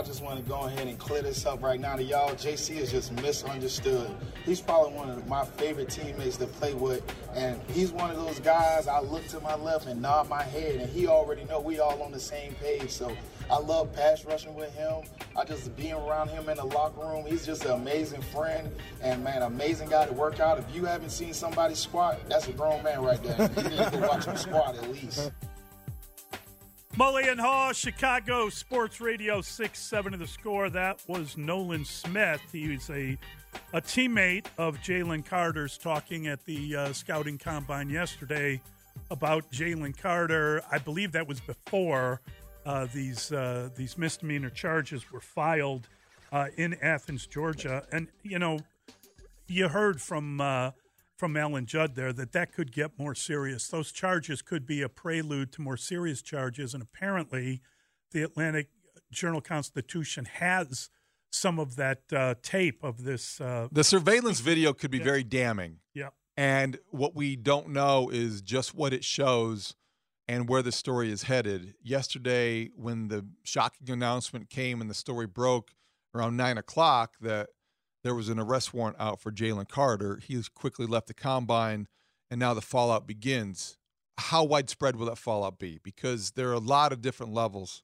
[0.00, 2.30] I just want to go ahead and clear this up right now to y'all.
[2.30, 4.10] JC is just misunderstood.
[4.46, 7.04] He's probably one of my favorite teammates to play with,
[7.34, 8.88] and he's one of those guys.
[8.88, 12.02] I look to my left and nod my head, and he already know we all
[12.02, 12.88] on the same page.
[12.88, 13.14] So
[13.50, 15.02] I love pass rushing with him.
[15.36, 17.26] I just being around him in the locker room.
[17.26, 20.58] He's just an amazing friend, and man, amazing guy to work out.
[20.58, 23.50] If you haven't seen somebody squat, that's a grown man right there.
[23.54, 25.30] You need to watch him squat at least.
[26.96, 30.68] Mully and Haugh, Chicago Sports Radio 6 7 of the score.
[30.68, 32.42] That was Nolan Smith.
[32.50, 33.16] He was a,
[33.72, 38.60] a teammate of Jalen Carter's talking at the uh, scouting combine yesterday
[39.08, 40.62] about Jalen Carter.
[40.70, 42.22] I believe that was before
[42.66, 45.88] uh, these, uh, these misdemeanor charges were filed
[46.32, 47.84] uh, in Athens, Georgia.
[47.92, 48.58] And, you know,
[49.46, 50.72] you heard from uh,
[51.20, 53.68] from Alan Judd there that that could get more serious.
[53.68, 57.60] Those charges could be a prelude to more serious charges, and apparently,
[58.10, 58.64] the Atlanta
[59.12, 60.88] Journal Constitution has
[61.30, 63.38] some of that uh, tape of this.
[63.38, 65.04] Uh, the surveillance video could be yeah.
[65.04, 65.80] very damning.
[65.92, 66.08] Yeah.
[66.38, 69.74] And what we don't know is just what it shows
[70.26, 71.74] and where the story is headed.
[71.82, 75.74] Yesterday, when the shocking announcement came and the story broke
[76.14, 77.50] around nine o'clock that
[78.02, 80.20] there was an arrest warrant out for Jalen Carter.
[80.22, 81.86] He quickly left the combine,
[82.30, 83.76] and now the fallout begins.
[84.18, 85.80] How widespread will that fallout be?
[85.82, 87.82] Because there are a lot of different levels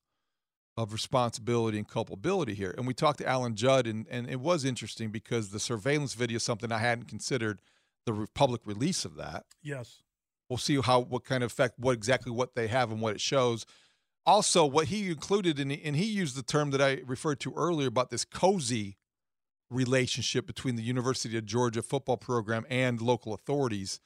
[0.77, 2.75] of responsibility and culpability here.
[2.77, 6.37] And we talked to Alan Judd, and, and it was interesting because the surveillance video
[6.37, 7.61] is something I hadn't considered
[8.05, 9.45] the public release of that.
[9.63, 10.03] Yes.
[10.49, 13.21] We'll see how what kind of effect, what exactly what they have and what it
[13.21, 13.67] shows.
[14.27, 17.89] Also, what he included, in, and he used the term that I referred to earlier
[17.89, 18.97] about this cozy
[19.71, 24.01] relationship between the University of Georgia football program and local authorities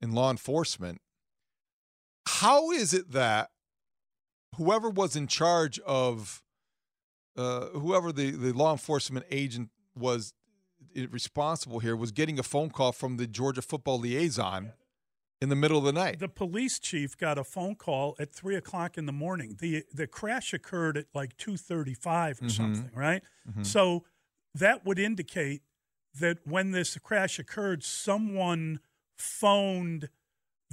[0.00, 1.00] and law enforcement.
[2.26, 3.50] How is it that
[4.56, 6.42] whoever was in charge of
[7.36, 10.34] uh, whoever the, the law enforcement agent was
[11.10, 14.72] responsible here was getting a phone call from the Georgia football liaison
[15.40, 16.18] in the middle of the night.
[16.18, 19.56] The police chief got a phone call at three o'clock in the morning.
[19.60, 22.48] the The crash occurred at like two thirty five or mm-hmm.
[22.48, 23.22] something, right?
[23.48, 23.64] Mm-hmm.
[23.64, 24.04] So
[24.54, 25.62] that would indicate
[26.18, 28.80] that when this crash occurred, someone
[29.16, 30.08] phoned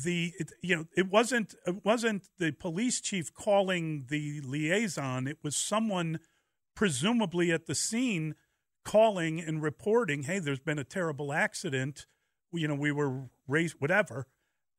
[0.03, 5.28] the it, you know it wasn't it wasn't the police chief calling the liaison.
[5.28, 6.19] It was someone
[6.75, 8.35] presumably at the scene
[8.85, 12.06] calling and reporting hey there's been a terrible accident.
[12.51, 14.28] You know we were raised whatever.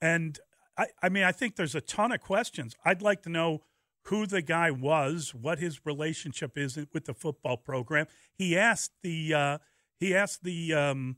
[0.00, 0.38] And
[0.78, 2.74] I, I mean i think there's a ton of questions.
[2.84, 3.62] I'd like to know
[4.04, 8.06] who the guy was, what his relationship is with the football program.
[8.32, 9.58] He asked the uh,
[9.98, 11.16] he asked the um,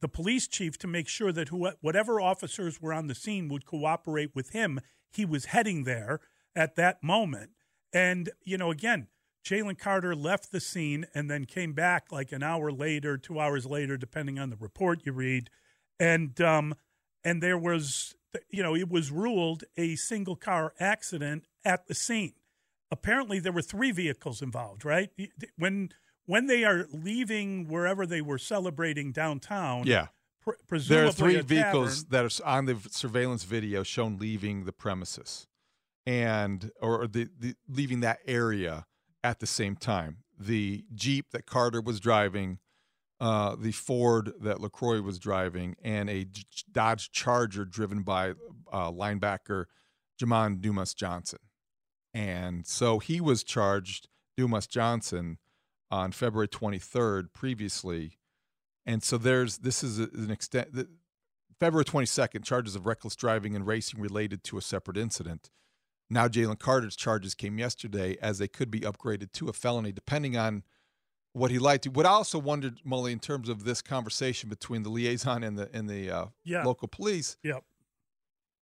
[0.00, 3.66] the police chief to make sure that who, whatever officers were on the scene would
[3.66, 4.80] cooperate with him.
[5.10, 6.20] He was heading there
[6.56, 7.50] at that moment,
[7.92, 9.08] and you know, again,
[9.44, 13.66] Jalen Carter left the scene and then came back like an hour later, two hours
[13.66, 15.50] later, depending on the report you read,
[16.00, 16.74] and um,
[17.22, 18.16] and there was
[18.50, 22.34] you know it was ruled a single car accident at the scene.
[22.90, 24.84] Apparently, there were three vehicles involved.
[24.84, 25.10] Right
[25.56, 25.90] when
[26.26, 29.86] when they are leaving wherever they were celebrating downtown.
[29.86, 30.08] Yeah.
[30.42, 34.72] Pr- presumably there are three vehicles that are on the surveillance video shown leaving the
[34.72, 35.46] premises,
[36.06, 38.86] and or the, the leaving that area
[39.22, 40.18] at the same time.
[40.38, 42.58] The Jeep that Carter was driving,
[43.20, 46.26] uh, the Ford that LeCroy was driving, and a
[46.70, 48.30] Dodge Charger driven by
[48.72, 49.64] uh, linebacker
[50.20, 51.38] Jamon Dumas Johnson.
[52.14, 55.38] And so he was charged, Dumas Johnson,
[55.90, 58.18] on February 23rd previously.
[58.86, 60.88] And so there's this is an extent that
[61.58, 65.50] February 22nd, charges of reckless driving and racing related to a separate incident.
[66.10, 70.36] Now Jalen Carter's charges came yesterday as they could be upgraded to a felony depending
[70.36, 70.62] on
[71.32, 71.86] what he liked.
[71.88, 75.68] What I also wondered, Mully, in terms of this conversation between the liaison and the
[75.72, 76.64] and the uh, yeah.
[76.64, 77.36] local police.
[77.42, 77.64] Yep.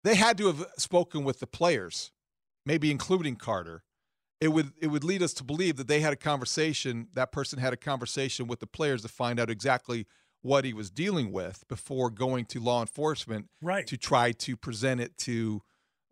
[0.03, 2.13] They had to have spoken with the players
[2.67, 3.83] maybe including Carter,
[4.41, 7.09] it would it would lead us to believe that they had a conversation.
[7.15, 10.07] That person had a conversation with the players to find out exactly
[10.43, 13.87] what he was dealing with before going to law enforcement right.
[13.87, 15.63] to try to present it to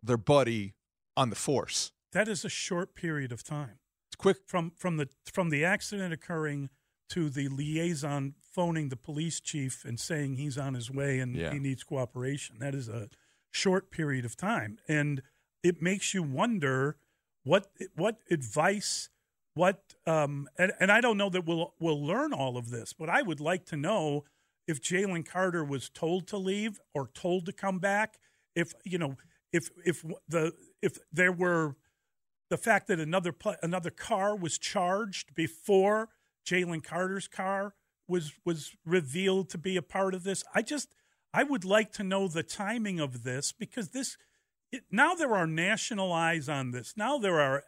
[0.01, 0.73] their buddy
[1.15, 1.91] on the force.
[2.11, 3.79] That is a short period of time.
[4.09, 4.37] It's quick.
[4.47, 6.69] From from the from the accident occurring
[7.09, 11.51] to the liaison phoning the police chief and saying he's on his way and Yeah.
[11.53, 12.57] he needs cooperation.
[12.59, 13.09] That is a
[13.51, 15.21] short period of time, and
[15.65, 16.95] it makes you wonder
[17.43, 19.09] what what advice,
[19.55, 23.09] what um, and and I don't know that we'll we'll learn all of this, but
[23.09, 24.25] I would like to know
[24.67, 28.19] if Jalen Carter was told to leave or told to come back.
[28.55, 29.17] If you know,
[29.51, 30.53] if if the
[30.83, 31.75] if there were
[32.51, 33.33] the fact that another
[33.63, 36.09] another car was charged before
[36.47, 37.73] Jalen Carter's car
[38.07, 40.43] was was revealed to be a part of this.
[40.53, 40.89] I just
[41.33, 44.15] I would like to know the timing of this because this
[44.91, 46.93] now there are national eyes on this.
[46.97, 47.63] Now there are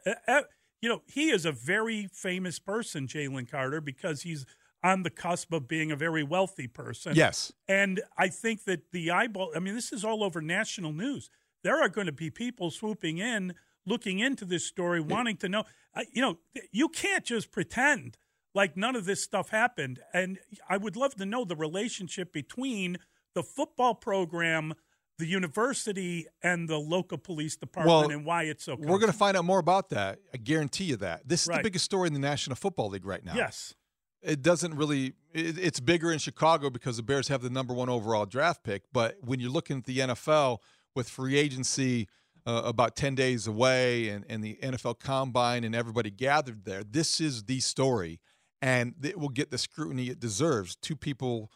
[0.82, 4.46] you know he is a very famous person, Jalen Carter, because he's
[4.84, 7.14] on the cusp of being a very wealthy person.
[7.16, 7.52] Yes.
[7.68, 11.30] And I think that the eyeball, I mean, this is all over national news.
[11.64, 13.56] There are going to be people swooping in,
[13.86, 15.64] looking into this story, wanting to know.
[16.12, 16.38] You know,
[16.72, 18.18] you can't just pretend
[18.54, 20.00] like none of this stuff happened.
[20.14, 20.38] And
[20.70, 22.98] I would love to know the relationship between
[23.34, 24.74] the football program,
[25.18, 29.18] the university, and the local police department Well, and why it's so We're going to
[29.18, 30.20] find out more about that.
[30.34, 31.28] I guarantee you that.
[31.28, 33.34] This is the biggest story in the National Football League right now.
[33.36, 33.74] Yes.
[34.22, 37.90] It doesn't really, it, it's bigger in Chicago because the Bears have the number one
[37.90, 38.84] overall draft pick.
[38.92, 40.60] But when you're looking at the NFL
[40.96, 42.08] with free agency
[42.46, 47.20] uh, about 10 days away and, and the NFL combine and everybody gathered there, this
[47.20, 48.20] is the story.
[48.62, 50.76] And it will get the scrutiny it deserves.
[50.76, 51.52] Two people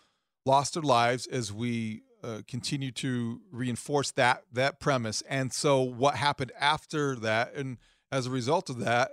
[0.45, 5.23] lost their lives as we uh, continue to reinforce that that premise.
[5.29, 7.77] And so, what happened after that, and
[8.11, 9.11] as a result of that,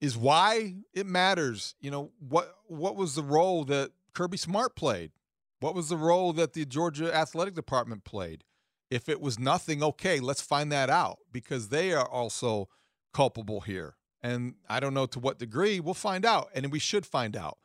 [0.00, 1.74] is why it matters.
[1.80, 5.12] You know what what was the role that Kirby Smart played?
[5.60, 8.44] What was the role that the Georgia athletic department played?
[8.90, 12.68] If it was nothing, okay, let's find that out because they are also
[13.12, 13.96] culpable here.
[14.22, 15.80] And I don't know to what degree.
[15.80, 17.58] We'll find out, and we should find out.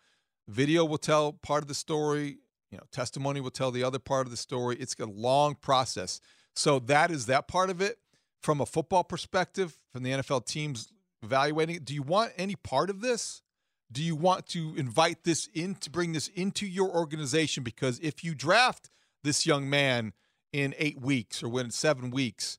[0.47, 2.37] Video will tell part of the story.
[2.71, 4.77] You know, testimony will tell the other part of the story.
[4.79, 6.21] It's a long process.
[6.55, 7.97] So that is that part of it.
[8.41, 10.91] From a football perspective, from the NFL teams
[11.21, 13.43] evaluating it, do you want any part of this?
[13.91, 17.63] Do you want to invite this in to bring this into your organization?
[17.63, 18.89] Because if you draft
[19.23, 20.13] this young man
[20.51, 22.57] in eight weeks or when seven weeks,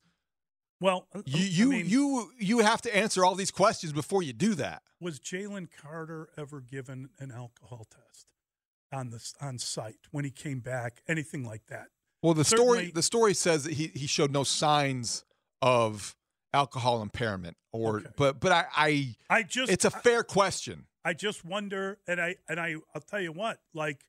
[0.80, 4.22] Well, uh, you I you mean, you you have to answer all these questions before
[4.22, 4.82] you do that.
[5.00, 8.26] was Jalen Carter ever given an alcohol test
[8.92, 11.02] on the on site when he came back?
[11.08, 11.88] Anything like that?
[12.22, 15.24] Well, the story the story says that he he showed no signs
[15.60, 16.14] of
[16.54, 18.06] alcohol impairment or Okay.
[18.16, 20.86] but but I, I I just it's a fair question.
[21.04, 24.04] I just wonder, and I and I I'll tell you what, like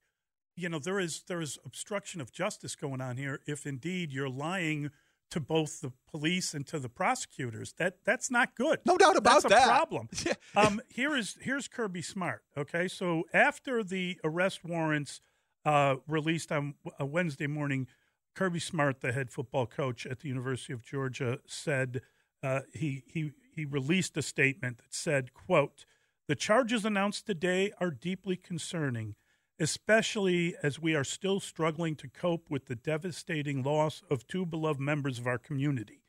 [0.56, 3.40] you know, there is there is obstruction of justice going on here.
[3.48, 4.92] If indeed you're lying
[5.32, 8.80] to both the police and to the prosecutors, that that's not good.
[8.86, 9.66] No doubt about that's a that.
[9.68, 10.10] problem.
[10.56, 12.44] Um, here is here's Kirby Smart.
[12.56, 15.20] Okay, so after the arrest warrants
[15.66, 17.88] uh, released on a Wednesday morning,
[18.36, 22.02] Kirby Smart, the head football coach at the University of Georgia, said
[22.44, 25.86] uh, he he he released a statement that said, "quote
[26.28, 29.16] The charges announced today are deeply concerning."
[29.60, 34.80] Especially as we are still struggling to cope with the devastating loss of two beloved
[34.80, 36.02] members of our community.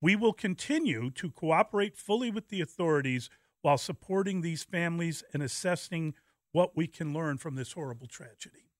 [0.00, 3.28] We will continue to cooperate fully with the authorities
[3.62, 6.14] while supporting these families and assessing
[6.52, 8.70] what we can learn from this horrible tragedy.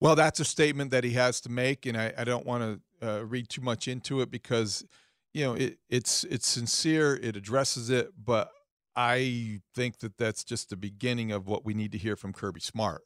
[0.00, 3.08] Well, that's a statement that he has to make, and I, I don't want to
[3.08, 4.84] uh, read too much into it because,
[5.32, 8.50] you know, it, it's it's sincere, it addresses it, but
[8.96, 12.60] I think that that's just the beginning of what we need to hear from Kirby
[12.60, 13.02] Smart.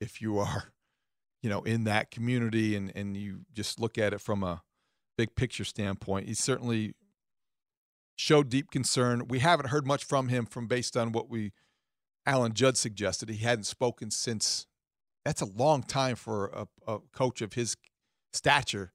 [0.00, 0.72] If you are,
[1.42, 4.62] you know, in that community and and you just look at it from a
[5.18, 6.94] big picture standpoint, he certainly
[8.16, 9.28] showed deep concern.
[9.28, 11.52] We haven't heard much from him from based on what we
[12.24, 13.28] Alan Judd suggested.
[13.28, 14.66] He hadn't spoken since
[15.24, 17.76] that's a long time for a, a coach of his
[18.32, 18.92] stature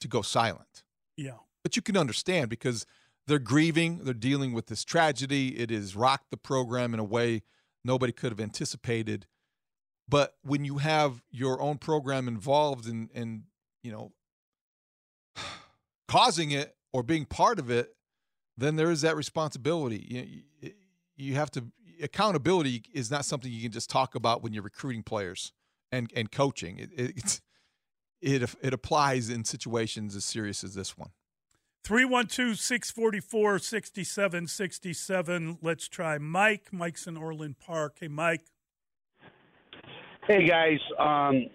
[0.00, 0.82] to go silent.
[1.16, 1.38] Yeah.
[1.62, 2.86] But you can understand because
[3.30, 5.56] they're grieving, they're dealing with this tragedy.
[5.56, 7.42] It has rocked the program in a way
[7.84, 9.28] nobody could have anticipated.
[10.08, 13.44] But when you have your own program involved in, in
[13.84, 14.12] you know,
[16.08, 17.94] causing it or being part of it,
[18.58, 20.42] then there is that responsibility.
[20.60, 20.72] You,
[21.14, 21.66] you have to
[22.02, 25.52] accountability is not something you can just talk about when you're recruiting players
[25.92, 26.78] and and coaching.
[26.78, 27.40] It it
[28.42, 31.10] it, it applies in situations as serious as this one.
[31.84, 35.58] 312 644 6767.
[35.62, 36.68] Let's try Mike.
[36.72, 37.96] Mike's in Orland Park.
[38.00, 38.42] Hey, Mike.
[40.28, 41.46] Hey guys, um,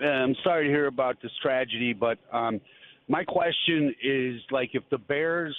[0.00, 2.60] I'm sorry to hear about this tragedy, but um,
[3.06, 5.56] my question is like if the Bears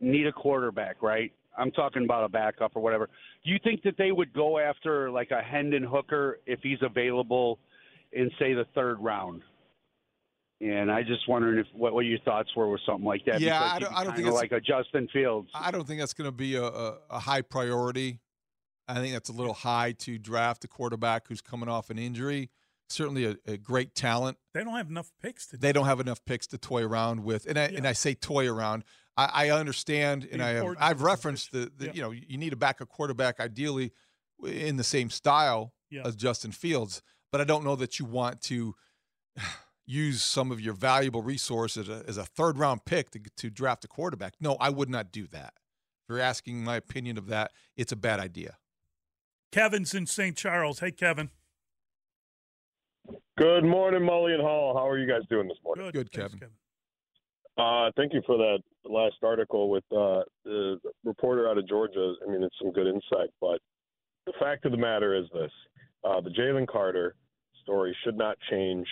[0.00, 1.32] need a quarterback, right?
[1.56, 3.08] I'm talking about a backup or whatever.
[3.44, 7.58] Do you think that they would go after like a Hendon Hooker if he's available
[8.12, 9.42] in say the third round?
[10.60, 13.40] And I just wondering if what, what your thoughts were with something like that.
[13.40, 15.50] Yeah, I don't- be I don't think it's- like a Justin Fields.
[15.54, 18.20] I don't think that's going to be a, a, a high priority.
[18.88, 22.50] I think that's a little high to draft a quarterback who's coming off an injury.
[22.88, 24.38] Certainly a, a great talent.
[24.54, 25.56] They don't have enough picks to.
[25.56, 28.48] They don't have enough picks to toy around with, and I, and I say toy
[28.48, 28.84] around.
[29.16, 31.92] I, I understand, and I have I've referenced the, the Yeah.
[31.94, 33.92] you know you need to back a backup quarterback ideally
[34.46, 36.02] in the same style Yeah.
[36.06, 38.76] as Justin Fields, but I don't know that you want to
[39.86, 43.50] use some of your valuable resources as a, as a third round pick to to
[43.50, 44.34] draft a quarterback.
[44.40, 45.54] No, I would not do that.
[45.56, 48.58] If you're asking my opinion of that, it's a bad idea.
[49.52, 50.36] Kevin's in St.
[50.36, 50.80] Charles.
[50.80, 51.30] Hey, Kevin.
[53.38, 54.74] Good morning, Mully and Hall.
[54.76, 55.86] How are you guys doing this morning?
[55.86, 56.10] Good.
[56.10, 56.50] Good, Thanks, Kevin.
[57.58, 62.14] Uh, thank you for that last article with uh, the reporter out of Georgia.
[62.26, 63.30] I mean, it's some good insight.
[63.40, 63.60] But
[64.26, 65.50] the fact of the matter is this:
[66.04, 67.14] uh, the Jalen Carter
[67.62, 68.86] story should not change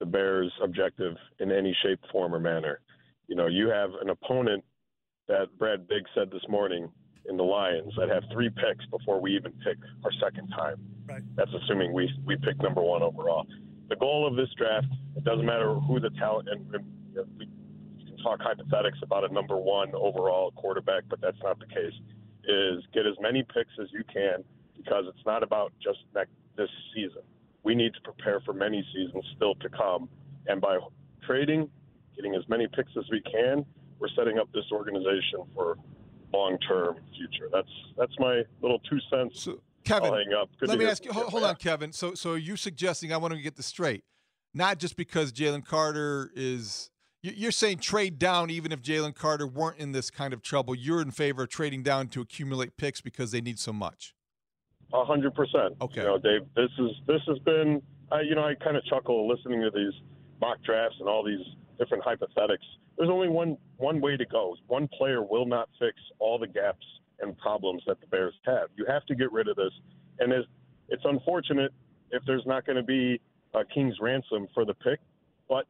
[0.00, 2.80] the Bears' objective in any shape, form, or manner.
[3.28, 4.64] You know, you have an opponent
[5.28, 6.88] that Brad Biggs said this morning
[7.28, 10.76] in the Lions that have three picks before we even pick our second time.
[11.08, 11.22] Right.
[11.34, 13.46] That's assuming we we pick number one overall.
[13.88, 14.86] The goal of this draft,
[15.16, 17.46] it doesn't matter who the talent, and, and you know, we
[18.06, 21.94] can talk hypothetics about a number one overall quarterback, but that's not the case.
[22.48, 24.44] Is get as many picks as you can
[24.76, 27.22] because it's not about just next, this season.
[27.66, 30.08] We need to prepare for many seasons still to come,
[30.46, 30.78] and by
[31.26, 31.68] trading,
[32.14, 33.66] getting as many picks as we can,
[33.98, 35.76] we're setting up this organization for
[36.32, 37.48] long-term future.
[37.52, 37.68] That's
[37.98, 39.42] that's my little two cents.
[39.42, 40.48] So, Kevin, hang up.
[40.60, 41.10] Good let me ask you.
[41.10, 41.90] Hold, hold on, Kevin.
[41.90, 43.12] So, so are you suggesting?
[43.12, 44.04] I want to get this straight.
[44.54, 46.90] Not just because Jalen Carter is.
[47.22, 50.76] You're saying trade down, even if Jalen Carter weren't in this kind of trouble.
[50.76, 54.14] You're in favor of trading down to accumulate picks because they need so much.
[54.92, 55.74] A hundred percent.
[55.80, 56.00] Okay.
[56.00, 57.82] You know, Dave, this is this has been.
[58.10, 59.92] I, you know, I kind of chuckle listening to these
[60.40, 61.44] mock drafts and all these
[61.78, 62.64] different hypothetics.
[62.96, 64.56] There's only one one way to go.
[64.68, 66.84] One player will not fix all the gaps
[67.20, 68.68] and problems that the Bears have.
[68.76, 69.72] You have to get rid of this,
[70.20, 70.46] and it's,
[70.88, 71.72] it's unfortunate
[72.10, 73.20] if there's not going to be
[73.54, 75.00] a king's ransom for the pick,
[75.48, 75.66] but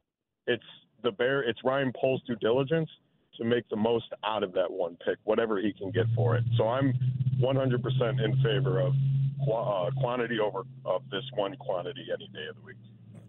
[0.46, 0.62] it's
[1.02, 1.42] the Bear.
[1.42, 2.90] It's Ryan Poles' due diligence
[3.38, 6.45] to make the most out of that one pick, whatever he can get for it.
[6.56, 6.95] So I'm
[7.40, 8.95] 100% in favor of
[9.42, 12.76] uh, quantity over of this one quantity any day of the week.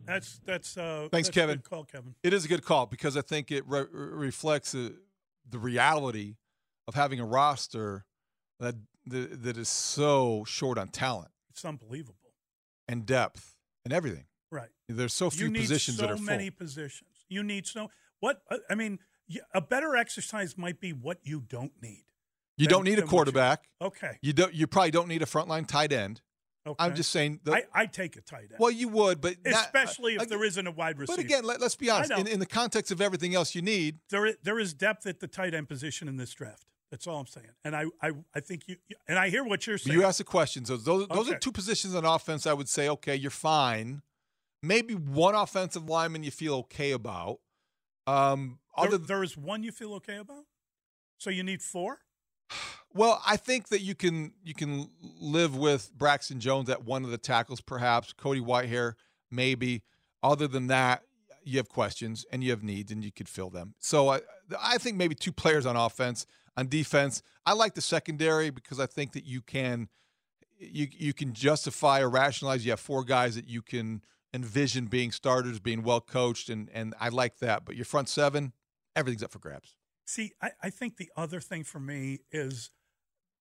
[0.06, 0.77] That's that's.
[0.77, 1.56] Uh, Thanks, that's a Kevin.
[1.58, 2.16] Good call, Kevin.
[2.24, 4.92] It is a good call because I think it re- reflects uh,
[5.50, 6.36] the reality
[6.88, 8.06] of having a roster
[8.62, 8.75] that,
[9.06, 12.32] that that is so short on talent It's unbelievable.
[12.88, 14.24] and depth and everything.
[14.50, 14.70] Right.
[14.88, 16.25] There's so few positions so that are full.
[16.25, 17.25] many positions.
[17.27, 18.42] You need so what?
[18.70, 19.06] I mean, y-
[19.53, 22.05] a better exercise might be what you don't need.
[22.57, 23.69] You than- don't need a what you- quarterback.
[23.81, 24.17] Okay.
[24.22, 24.53] You don't.
[24.53, 26.22] You probably don't need a frontline tight end.
[26.65, 26.84] Okay.
[26.84, 27.39] I'm just saying.
[27.43, 28.55] The, I I take a tight end.
[28.60, 31.17] well, you would, but not- especially if uh, there isn't a wide receiver.
[31.17, 32.12] But again, let, us be honest.
[32.12, 35.19] In, in the context of everything else you need, there is, there is depth at
[35.19, 36.65] the tight end position in this draft.
[36.91, 37.48] That's all I'm saying.
[37.63, 38.75] And I I, I think you
[39.07, 39.98] and I hear what you're saying.
[39.98, 40.69] you ask the questions.
[40.69, 42.48] Those those, those are two positions on offense.
[42.48, 44.01] I would say, okay, you're fine.
[44.63, 47.39] Maybe one offensive lineman you feel okay about.
[48.07, 50.46] Um, there, there is one you feel okay about.
[51.17, 52.00] So you need four.
[52.93, 57.12] Well, I think that you can you can live with Braxton Jones at one of
[57.12, 58.93] the tackles, perhaps Cody Whitehair,
[59.29, 59.84] maybe.
[60.24, 61.03] Other than that,
[61.43, 63.75] you have questions and you have needs, and you could fill them.
[63.79, 64.22] So I
[64.60, 66.25] I think maybe two players on offense.
[66.55, 69.89] On defense, I like the secondary because I think that you can
[70.60, 72.65] you you can justify or rationalize.
[72.65, 74.01] You have four guys that you can
[74.34, 77.65] envision being starters, being well coached, and and I like that.
[77.65, 78.53] But your front seven,
[78.98, 79.75] everything's up for grabs.
[80.06, 82.72] See, I, I think the other thing for me is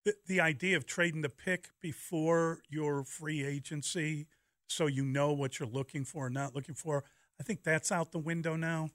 [0.05, 4.27] the, the idea of trading the pick before your free agency
[4.69, 7.05] so you know what you're looking for and not looking for.
[7.41, 8.91] I think that's out the window now.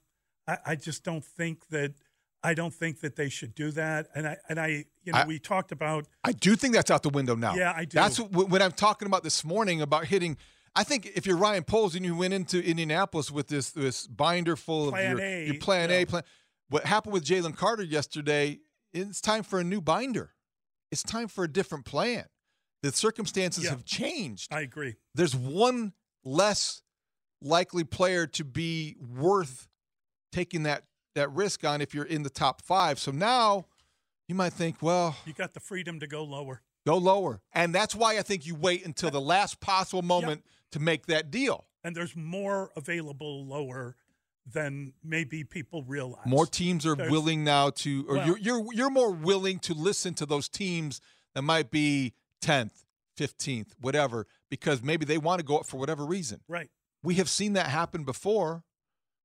[0.46, 1.94] I, I just don't think that
[2.42, 4.08] I don't think that they should do that.
[4.14, 7.02] And I and I you know, I- we talked about I do think that's out
[7.02, 7.54] the window now.
[7.54, 7.94] Yeah, I do.
[7.94, 10.36] That's what, what I'm talking about this morning about hitting.
[10.74, 14.56] I think if you're Ryan Poles and you went into Indianapolis with this this binder
[14.56, 15.96] full Plan of your, A, your plan yeah.
[15.96, 16.22] A plan,
[16.72, 18.60] what happened with Jalen Carter yesterday?
[18.94, 20.32] It's time for a new binder.
[20.90, 22.24] It's time for a different plan.
[22.82, 23.70] The circumstances Yeah.
[23.70, 24.52] have changed.
[24.52, 24.96] I agree.
[25.14, 25.92] There's one
[26.24, 26.82] less
[27.42, 29.68] likely player to be worth
[30.32, 32.98] taking that that risk on if you're in the top five.
[32.98, 33.66] So now
[34.28, 36.62] you might think, well, You got the freedom to go lower.
[36.86, 37.42] Go lower.
[37.52, 41.30] And that's why I think you wait until the last possible moment to make that
[41.30, 41.66] deal.
[41.84, 43.96] And there's more available lower
[44.46, 46.26] than maybe people realize.
[46.26, 49.74] More teams are There's- willing now to, or Well- you're you're you're more willing to
[49.74, 51.00] listen to those teams
[51.34, 52.84] that might be tenth,
[53.16, 56.40] fifteenth, whatever, because maybe they want to go up for whatever reason.
[56.48, 56.70] Right.
[57.02, 58.64] We have seen that happen before.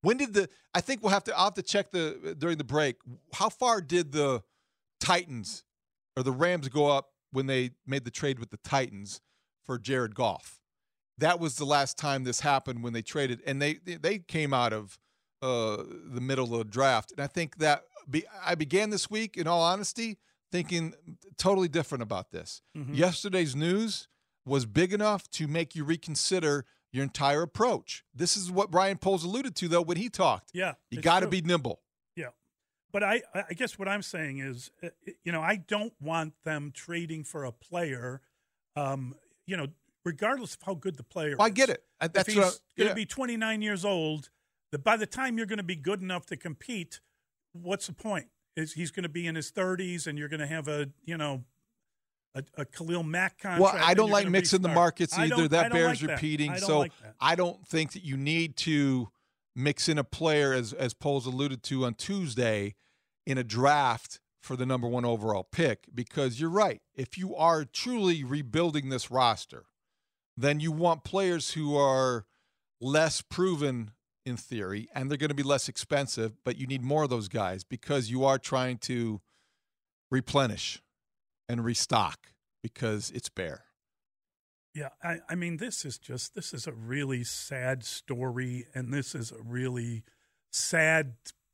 [0.01, 0.49] When did the?
[0.75, 1.35] I think we'll have to.
[1.37, 2.97] I'll have to check the during the break.
[3.33, 4.43] How far did the
[4.99, 5.63] Titans
[6.15, 9.21] or the Rams go up when they made the trade with the Titans
[9.65, 10.61] for Jared Goff?
[11.17, 14.71] That was the last time this happened when they traded, and they they came out
[14.73, 14.99] of
[15.41, 17.11] uh, the middle of the draft.
[17.11, 20.17] And I think that be, I began this week, in all honesty,
[20.51, 20.93] thinking
[21.37, 22.61] totally different about this.
[22.75, 22.95] Mhm.
[22.95, 24.07] Yesterday's news
[24.45, 28.03] was big enough to make you reconsider your entire approach.
[28.15, 30.51] This is what Brian Poles alluded to, though, when he talked.
[30.53, 30.75] Yeah.
[30.89, 31.81] You got to be nimble.
[32.15, 32.29] Yeah.
[32.93, 34.89] But I, I guess what I'm saying is, uh,
[35.23, 38.21] you know, I don't want them trading for a player,
[38.77, 39.15] um,
[39.45, 39.67] you know,
[40.05, 41.83] regardless of how good the player Well, I get it.
[41.99, 42.93] That's if he's going to yeah.
[42.93, 44.29] be 29 years old,
[44.71, 46.99] that by the time you're going to be good enough to compete,
[47.53, 48.27] what's the point?
[48.55, 51.17] Is he's going to be in his 30s and you're going to have a, you
[51.17, 51.43] know,
[52.33, 53.75] a, a Khalil Mack contract?
[53.75, 55.47] Well, I don't like mixing the markets either.
[55.47, 56.15] That bears like that.
[56.15, 56.51] repeating.
[56.51, 57.15] I so like that.
[57.19, 59.09] I don't think that you need to
[59.55, 62.75] mix in a player, as as Poles alluded to on Tuesday,
[63.25, 65.85] in a draft for the number one overall pick.
[65.93, 66.81] Because you're right.
[66.95, 69.65] If you are truly rebuilding this roster,
[70.35, 72.25] then you want players who are
[72.79, 73.91] less proven
[74.27, 76.33] in theory, and they're going to be less expensive.
[76.43, 79.21] But you need more of those guys because you are trying to
[80.11, 80.81] replenish
[81.49, 82.27] and restock
[82.61, 83.63] because it's bare.
[84.75, 89.15] Yeah, I, I mean, this is just this is a really sad story, and this
[89.15, 90.03] is a really
[90.51, 91.13] sad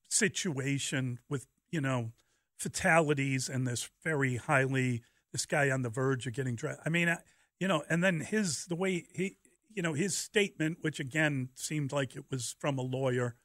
[0.09, 2.11] situation with you know
[2.57, 6.83] fatalities and this very highly this guy on the verge of getting drafted.
[6.85, 7.17] I mean, I,
[7.59, 9.37] you know, and then his the way he
[9.75, 13.35] you know his statement, which again seemed like it was from a lawyer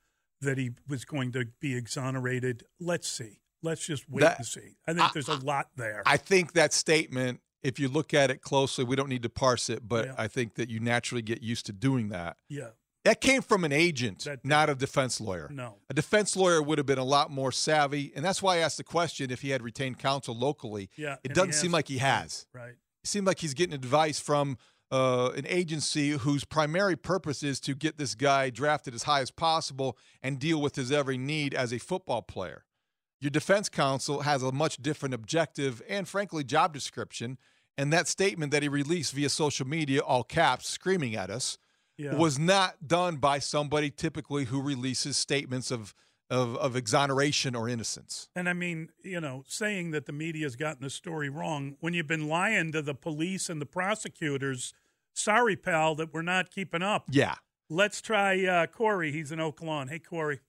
[0.40, 2.64] that he was going to be exonerated.
[2.80, 3.40] Let's see.
[3.62, 4.76] Let's just wait That- and see.
[4.86, 6.02] I think I- there's a lot there.
[6.06, 9.68] I think that statement, if you look at it closely, we don't need to parse
[9.68, 10.14] it, but Yeah.
[10.16, 12.36] I think that you naturally get used to doing that.
[12.48, 12.70] yeah,
[13.04, 15.48] That came from an agent, not a defense lawyer.
[15.50, 18.58] no, A defense lawyer would have been a lot more savvy, and that's why I
[18.58, 20.88] asked the question if he had retained counsel locally.
[20.96, 21.16] yeah.
[21.24, 22.46] It doesn't seem like he has.
[22.52, 22.74] Right.
[23.02, 24.56] It seemed like he's getting advice from
[24.90, 29.30] uh, an agency whose primary purpose is to get this guy drafted as high as
[29.30, 32.64] possible and deal with his every need as a football player.
[33.20, 37.36] Your defense counsel has a much different objective and, frankly, job description.
[37.76, 41.58] And that statement that he released via social media, all caps, screaming at us,
[41.96, 42.14] Yeah.
[42.14, 45.94] was not done by somebody typically who releases statements of,
[46.30, 48.28] of, of exoneration or innocence.
[48.34, 52.06] And I mean, you know, saying that the media's gotten the story wrong when you've
[52.06, 54.74] been lying to the police and the prosecutors.
[55.14, 57.04] Sorry, pal, that we're not keeping up.
[57.10, 57.36] Yeah.
[57.70, 59.12] Let's try uh, Corey.
[59.12, 59.88] He's in Oak Lawn.
[59.88, 60.40] Hey, Corey.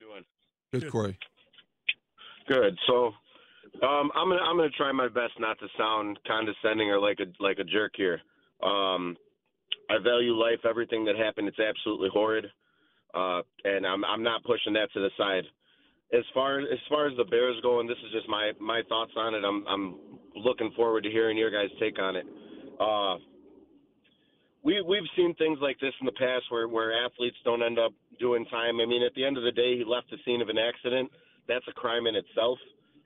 [0.00, 0.24] How you doing?
[0.72, 0.92] Good, Good.
[0.92, 1.18] Corey.
[2.48, 2.78] Good.
[2.86, 3.12] So,
[3.86, 7.42] um, I'm gonna I'm gonna try my best not to sound condescending or like a
[7.42, 8.20] like a jerk here.
[8.62, 9.16] Um,
[9.90, 10.60] I value life.
[10.68, 12.46] Everything that happened, it's absolutely horrid,
[13.14, 15.44] uh, and I'm I'm not pushing that to the side.
[16.12, 19.34] As far as far as the Bears going, this is just my my thoughts on
[19.34, 19.44] it.
[19.44, 19.96] I'm I'm
[20.36, 22.26] looking forward to hearing your guys' take on it.
[22.80, 23.16] Uh,
[24.62, 27.92] we we've seen things like this in the past where where athletes don't end up
[28.18, 28.80] doing time.
[28.80, 31.10] I mean, at the end of the day, he left the scene of an accident.
[31.46, 32.58] That's a crime in itself.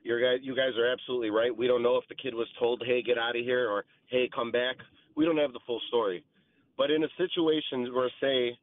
[0.03, 1.55] Your guys, you guys are absolutely right.
[1.55, 4.29] We don't know if the kid was told, "Hey, get out of here," or "Hey,
[4.33, 4.75] come back."
[5.15, 6.23] We don't have the full story.
[6.77, 8.57] But in a situation where, say,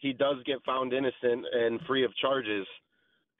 [0.00, 2.66] he does get found innocent and free of charges,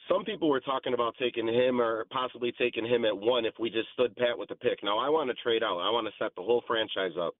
[0.09, 3.70] some people were talking about taking him or possibly taking him at one if we
[3.70, 4.79] just stood pat with the pick.
[4.83, 5.79] Now, I want to trade out.
[5.79, 7.35] I want to set the whole franchise up.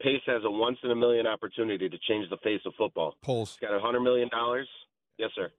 [0.00, 3.14] Pace has a once in a million opportunity to change the face of football.
[3.22, 3.56] Poles.
[3.60, 4.68] He's got a hundred million dollars.
[5.18, 5.50] Yes, sir.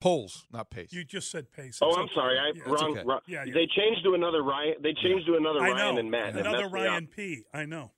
[0.00, 0.92] Poles, not pace.
[0.92, 1.78] You just said pace.
[1.82, 2.14] Oh, It's I'm okay.
[2.14, 2.38] sorry.
[2.38, 2.92] I Yeah, wrong.
[2.92, 3.02] okay.
[3.06, 4.74] wrong- Yeah, they changed to another Ryan.
[4.82, 6.34] They changed to another Ryan and Matt.
[6.34, 6.86] That Another messed me up.
[6.86, 7.42] Ryan P.
[7.54, 7.90] I know.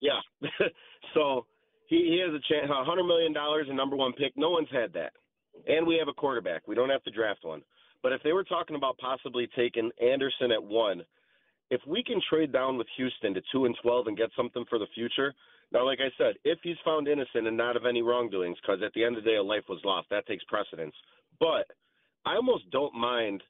[0.00, 0.20] Yeah.
[1.14, 1.46] so
[1.88, 4.36] he, he has a chance, a hundred million dollars and number one pick.
[4.36, 5.12] No one's had that,
[5.66, 6.68] and we have a quarterback.
[6.68, 7.62] We don't have to draft one.
[8.02, 11.02] But if they were talking about possibly taking Anderson at one,
[11.70, 14.78] if we can trade down with Houston to two and twelve and get something for
[14.78, 15.34] the future.
[15.70, 18.90] Now, like I said, if he's found innocent and not of any wrongdoings, because at
[18.94, 20.94] the end of the day, a life was lost, that takes precedence.
[21.40, 21.66] But
[22.24, 23.42] I almost don't mind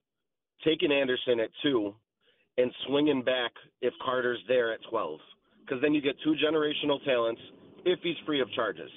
[0.65, 1.95] taking Anderson at two
[2.57, 5.21] and swinging back if Carter's there at 12.
[5.61, 7.41] Because then you get two generational talents
[7.93, 8.91] if he's free of charges.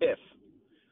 [0.00, 0.18] If.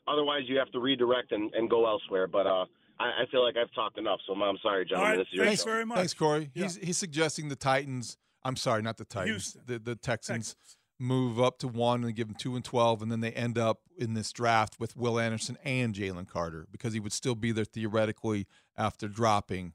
[0.07, 2.27] Otherwise, you have to redirect and, and go elsewhere.
[2.27, 2.65] But uh,
[2.99, 4.21] I, I feel like I've talked enough.
[4.27, 5.11] So, I'm sorry, All gentlemen.
[5.11, 5.19] right.
[5.19, 5.71] this is your Thanks show.
[5.71, 5.99] very much.
[5.99, 6.51] Thanks, Corey.
[6.55, 6.65] Yeah.
[6.65, 8.17] He's he's suggesting the Titans.
[8.45, 9.57] I'm sorry, not the Titans.
[9.67, 10.77] The the Texans Texans.
[10.99, 13.81] move up to one and give them two and 12, and then they end up
[13.97, 17.65] in this draft with Will Anderson and Jalen Carter because he would still be there
[17.67, 19.75] theoretically after dropping.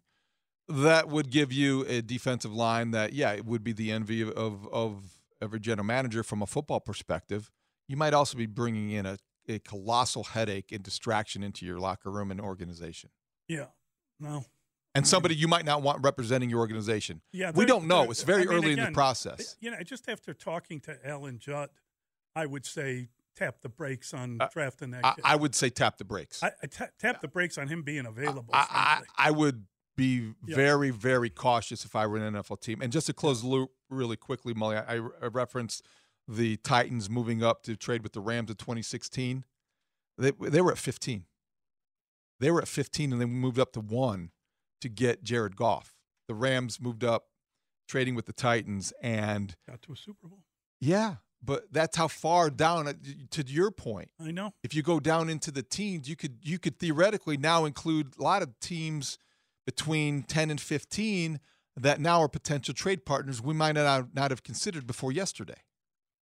[0.67, 4.29] That would give you a defensive line that, yeah, it would be the envy of,
[4.31, 5.03] of, of
[5.41, 7.51] every general manager from a football perspective.
[7.87, 9.17] You might also be bringing in a,
[9.47, 13.09] a colossal headache and distraction into your locker room and organization.
[13.47, 13.65] Yeah.
[14.19, 14.45] No,
[14.95, 17.21] and somebody you might not want representing your organization.
[17.33, 18.09] Yeah, we don't know.
[18.11, 19.57] It's very I mean, early again, in the process.
[19.59, 21.69] You know, just after talking to Alan Judd,
[22.33, 25.15] I would say tap the brakes on Uh, drafting that I.
[25.25, 26.41] I would say tap the brakes.
[26.41, 28.51] I, I ta- tap the brakes on him being available.
[28.53, 29.27] I, I.
[29.27, 29.65] I would
[29.97, 30.55] be Yeah.
[30.55, 32.81] very, very cautious if I were an NFL team.
[32.81, 35.85] And just to close the loop really quickly, Mully, I, I referenced
[36.27, 39.43] the Titans moving up to trade with the Rams in 2016.
[40.17, 41.25] They, they were at 15.
[42.39, 44.31] They were at 15 and then moved up to one
[44.81, 45.95] to get Jared Goff.
[46.27, 47.25] The Rams moved up
[47.87, 48.91] trading with the Titans.
[49.01, 50.39] And Got to a Super Bowl.
[50.79, 52.93] yeah, but that's how far down, uh,
[53.31, 54.53] to your point, I know.
[54.63, 58.23] if you go down into the teens, you could you could theoretically now include a
[58.23, 59.19] lot of teams
[59.65, 61.39] between 10 and 15
[61.77, 65.61] that now are potential trade partners we might not, not have considered before yesterday.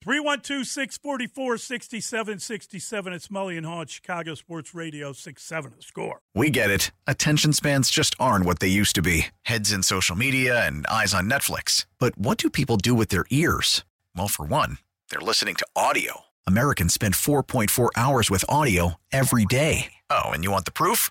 [0.02, 3.12] 312 644 6767.
[3.12, 6.20] It's Mully and Haugh Chicago Sports Radio 67 the score.
[6.34, 6.92] We get it.
[7.06, 11.14] Attention spans just aren't what they used to be heads in social media and eyes
[11.14, 11.86] on Netflix.
[11.98, 13.84] But what do people do with their ears?
[14.16, 14.78] Well, for one,
[15.10, 16.22] they're listening to audio.
[16.46, 19.92] Americans spend 4.4 hours with audio every day.
[20.10, 21.10] Oh, and you want the proof?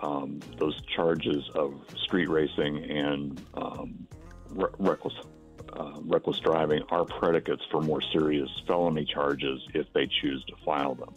[0.00, 4.06] um, those charges of street racing and um,
[4.50, 5.14] re- reckless
[5.72, 10.94] uh, reckless driving are predicates for more serious felony charges if they choose to file
[10.94, 11.14] them.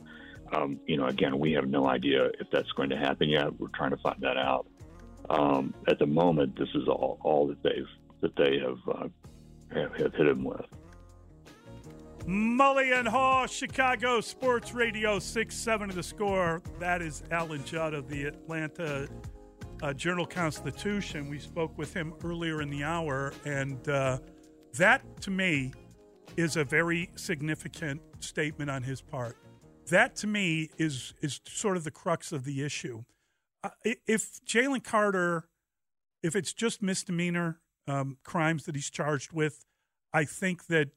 [0.53, 3.57] Um, you know, again, we have no idea if that's going to happen yet.
[3.59, 4.67] We're trying to find that out.
[5.29, 7.87] Um, at the moment, this is all, all that they've
[8.19, 9.07] that they have, uh,
[9.73, 10.65] have have hit him with.
[12.27, 16.61] Mully and Haugh, Chicago Sports Radio 6 7 of the score.
[16.79, 19.07] That is Alan Judd of the Atlanta
[19.81, 21.29] uh, Journal Constitution.
[21.29, 24.19] We spoke with him earlier in the hour, and uh,
[24.77, 25.73] that to me
[26.37, 29.35] is a very significant statement on his part.
[29.89, 33.03] That to me is is sort of the crux of the issue.
[33.63, 33.69] Uh,
[34.05, 35.47] if Jalen Carter,
[36.21, 39.65] if it's just misdemeanor um, crimes that he's charged with,
[40.13, 40.89] I think that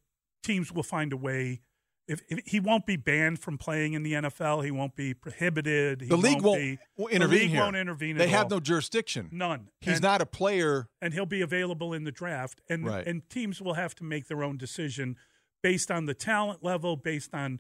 [0.45, 1.61] teams will find a way.
[2.07, 6.03] If, if he won't be banned from playing in the NFL, he won't be prohibited.
[6.03, 7.61] He The league won't, be, won't the intervene league here.
[7.61, 8.17] won't intervene.
[8.19, 8.51] They have all.
[8.51, 9.31] no jurisdiction.
[9.33, 9.71] none.
[9.81, 10.89] He's And- not a player.
[11.01, 12.61] and he'll be available in the draft.
[12.69, 13.07] And Right.
[13.07, 15.17] and teams will have to make their own decision
[15.63, 17.59] based on the talent level, based on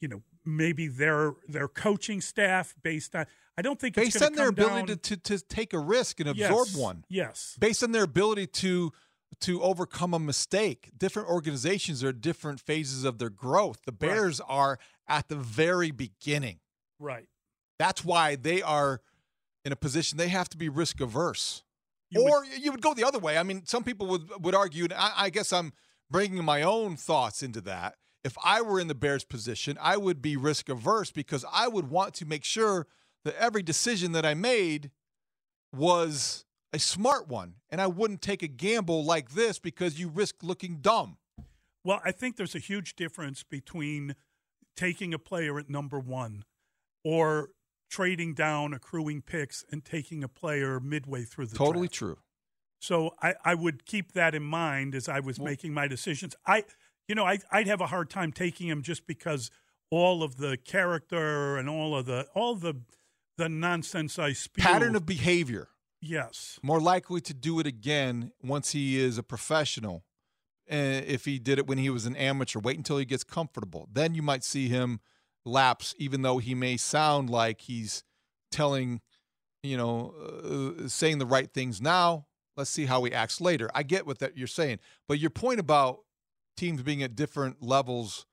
[0.00, 3.24] you know maybe their their coaching staff, based on.
[3.56, 6.20] I don't think it's Based on their ability down- to, to, to take a risk
[6.20, 7.04] and absorb Yes, one.
[7.08, 7.56] Yes.
[7.58, 8.92] based on their ability to
[9.42, 10.90] to overcome a mistake.
[10.96, 13.80] Different organizations are at different phases of their growth.
[13.84, 16.58] The Bears are at the very beginning.
[16.98, 17.28] Right.
[17.78, 19.00] That's why they are
[19.64, 21.62] in a position they have to be risk averse.
[22.10, 23.38] You would- or you would go the other way.
[23.38, 25.72] I mean, some people would would argue, and I, I guess I'm
[26.10, 27.96] bringing my own thoughts into that.
[28.24, 31.90] If I were in the Bears' position, I would be risk averse because I would
[31.90, 32.86] want to make sure
[33.24, 34.90] that every decision that I made
[35.72, 40.36] was a smart one, and I wouldn't take a gamble like this because you risk
[40.42, 41.16] looking dumb.
[41.84, 44.14] Well, I think there's a huge difference between
[44.76, 46.44] taking a player at number one
[47.04, 47.50] or
[47.90, 51.94] trading down, accruing picks, and taking a player midway through the Totally draft.
[51.94, 52.18] true.
[52.80, 56.36] So I, I would keep that in mind as I was making my decisions.
[56.46, 56.64] I,
[57.08, 59.50] you know, I, I'd have a hard time taking him just because
[59.90, 62.74] all of the character and all of the all the
[63.38, 64.62] the nonsense I spew.
[64.62, 65.68] Pattern of behavior.
[66.00, 70.04] Yes, more likely to do it again once he is a professional.
[70.70, 73.88] Uh, if he did it when he was an amateur, wait until he gets comfortable.
[73.90, 75.00] Then you might see him
[75.46, 78.04] lapse, even though he may sound like he's
[78.52, 79.00] telling,
[79.62, 82.26] you know, uh, saying the right things now.
[82.56, 83.70] Let's see how he acts later.
[83.74, 86.00] I get what that you're saying, but your point about
[86.56, 88.26] teams being at different levels,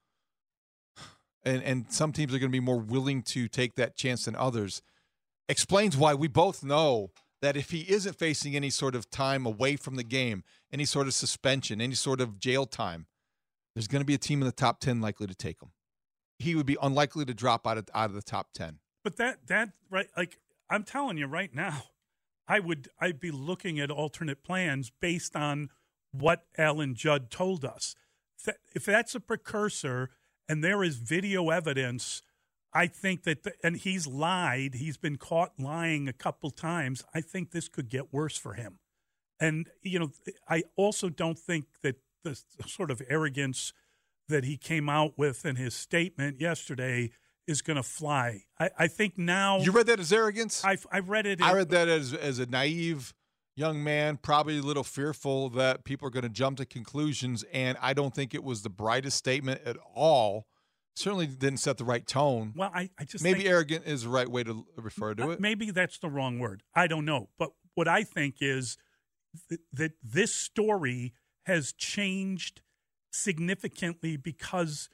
[1.44, 4.36] and and some teams are going to be more willing to take that chance than
[4.36, 4.82] others,
[5.48, 7.12] explains why we both know
[7.46, 11.06] that if he isn't facing any sort of time away from the game, any sort
[11.06, 13.06] of suspension, any sort of jail time,
[13.76, 15.70] there's going to be a team in the top 10 likely to take him.
[16.40, 18.80] He would be unlikely to drop out of, out of the top 10.
[19.04, 20.40] But that that right, like
[20.72, 21.84] I'm telling you right now,
[22.48, 25.70] I would I'd be looking at alternate plans based on
[26.12, 27.96] what Alan Judd told us.
[28.74, 30.10] If that's a precursor
[30.50, 32.24] and there is video evidence,
[32.76, 34.76] I think that the, and he's lied.
[34.76, 37.04] He's been caught lying a couple times.
[37.14, 38.80] I think this could get worse for him.
[39.40, 40.12] And you know,
[40.50, 43.72] I also don't think that the sort of arrogance
[44.28, 47.12] that he came out with in his statement yesterday
[47.48, 48.44] is going to fly.
[48.60, 50.64] I, I, think now you read that as arrogance.
[50.66, 51.42] I I read it.
[51.42, 53.14] I read that as as a naive
[53.56, 57.46] young man, probably a little fearful that people are going to jump to conclusions.
[57.54, 60.46] And I don't think it was the brightest statement at all.
[60.96, 62.54] Certainly didn't set the right tone.
[62.56, 65.40] Well, I, I just maybe arrogant is the right way to refer to uh, it.
[65.42, 66.64] Maybe that's the wrong word.
[66.74, 67.30] I don't know.
[67.38, 68.78] But what I think is
[69.50, 72.62] th- that this story has changed
[73.12, 74.90] significantly because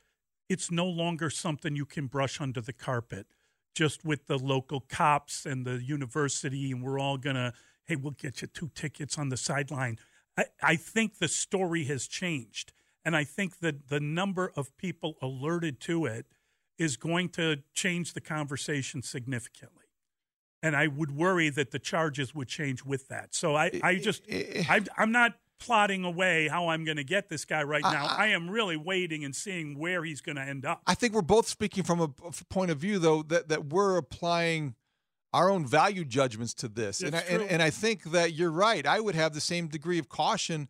[0.50, 3.28] it's no longer something you can brush under the carpet
[3.74, 7.54] just with the local cops and the university and we're all going to
[7.86, 9.98] hey we'll get you two tickets on the sideline
[10.38, 12.74] I, I think the story has changed
[13.06, 16.26] and i think that the number of people alerted to it
[16.78, 19.86] is going to change the conversation significantly
[20.64, 24.24] and i would worry that the charges would change with that so i, I just
[24.30, 28.08] I, i'm not plotting away how I'm going to get this guy right now.
[28.08, 30.82] I, I, I, am really waiting and seeing where he's going to end up.
[30.88, 32.08] I think we're both speaking from a
[32.50, 34.74] point of view, though, that, that we're applying
[35.34, 37.02] our own value judgments to this.
[37.02, 38.86] and I, and, and, I think that you're right.
[38.86, 40.68] I would have the same degree of caution,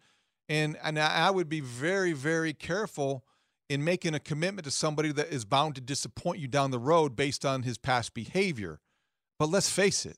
[0.51, 3.23] and, and I would be very, very careful
[3.69, 7.15] in making a commitment to somebody that is bound to disappoint you down the road
[7.15, 8.79] based on his past behavior.
[9.39, 10.17] But let's face it,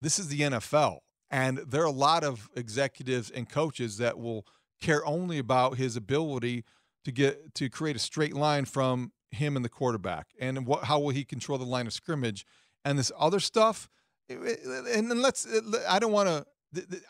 [0.00, 4.46] this is the NFL and there are a lot of executives and coaches that will
[4.80, 6.64] care only about his ability
[7.04, 10.98] to get to create a straight line from him and the quarterback, and what how
[10.98, 12.46] will he control the line of scrimmage,
[12.84, 13.88] and this other stuff.
[14.30, 15.46] And then let's.
[15.88, 16.46] I don't want to.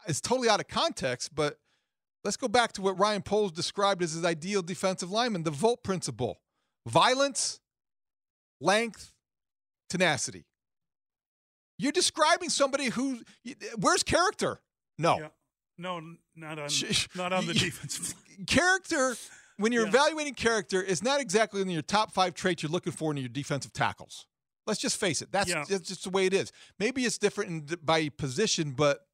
[0.06, 1.58] It's totally out of context, but
[2.28, 5.82] let's go back to what Ryan Poles described as his ideal defensive lineman: the Volt
[5.82, 6.36] principle,
[6.86, 7.58] violence,
[8.60, 9.14] length,
[9.88, 10.44] tenacity.
[11.78, 13.20] You're describing somebody who
[13.78, 14.60] where's character?
[14.98, 15.18] No.
[15.18, 15.28] Yeah.
[15.78, 16.02] No,
[16.36, 16.68] not on
[17.14, 18.14] not on the defense.
[18.46, 19.16] character
[19.56, 19.88] when you're yeah.
[19.88, 23.28] evaluating character is not exactly in your top 5 traits you're looking for in your
[23.28, 24.26] defensive tackles.
[24.66, 25.32] Let's just face it.
[25.32, 25.64] That's, yeah.
[25.66, 26.52] that's just the way it is.
[26.78, 29.07] Maybe it's different in, by position, but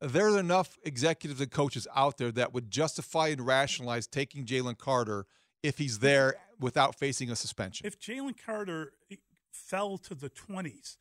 [0.00, 4.78] there are enough executives and coaches out there that would justify and rationalize taking Jalen
[4.78, 5.26] Carter
[5.62, 7.86] if he's there without facing a suspension.
[7.86, 9.16] If Jalen Carter eh,
[9.52, 10.96] fell to the 20s,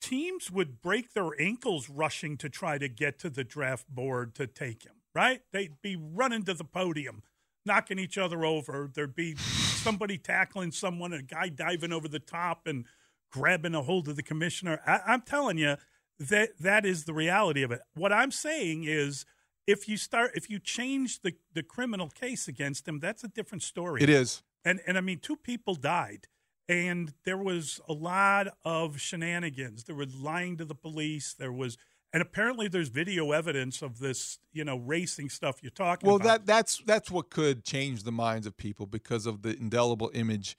[0.00, 4.46] teams would break their ankles rushing to try to get to the draft board to
[4.46, 5.40] take him, right?
[5.52, 7.22] They'd be running to the podium,
[7.64, 8.90] knocking each other over.
[8.92, 12.84] There'd be somebody tackling someone, a guy diving over the top and
[13.30, 14.80] grabbing a hold of the commissioner.
[14.86, 15.76] I, am telling you
[16.18, 17.80] that that is the reality of it.
[17.94, 19.24] What I'm saying is
[19.66, 23.62] if you start if you change the, the criminal case against him, that's a different
[23.62, 24.02] story.
[24.02, 24.42] It is.
[24.64, 26.28] And and I mean two people died
[26.68, 29.84] and there was a lot of shenanigans.
[29.84, 31.34] There was lying to the police.
[31.34, 31.76] There was,
[32.12, 36.26] and apparently there's video evidence of this, you know, racing stuff you're talking well, about.
[36.26, 40.10] Well, that that's that's what could change the minds of people because of the indelible
[40.14, 40.56] image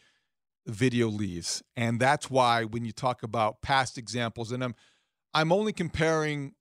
[0.67, 4.75] video leaves, and that's why when you talk about past examples, and I'm
[5.35, 6.53] I'm only comparing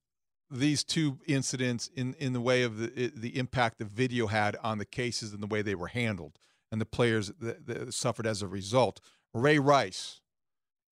[0.50, 4.78] these two incidents in in the way of the the impact the video had on
[4.78, 6.38] the cases and the way they were handled
[6.70, 9.00] and the players that, that suffered as a result.
[9.32, 10.20] Ray Rice,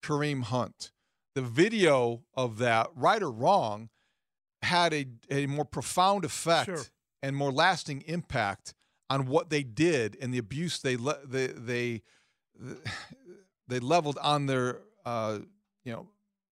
[0.01, 0.91] Kareem Hunt.
[1.35, 3.89] The video of that, right or wrong,
[4.61, 6.85] had a, a more profound effect sure.
[7.21, 8.73] and more lasting impact
[9.09, 12.01] on what they did and the abuse they le- they they
[13.67, 15.39] they leveled on their uh,
[15.83, 16.07] you know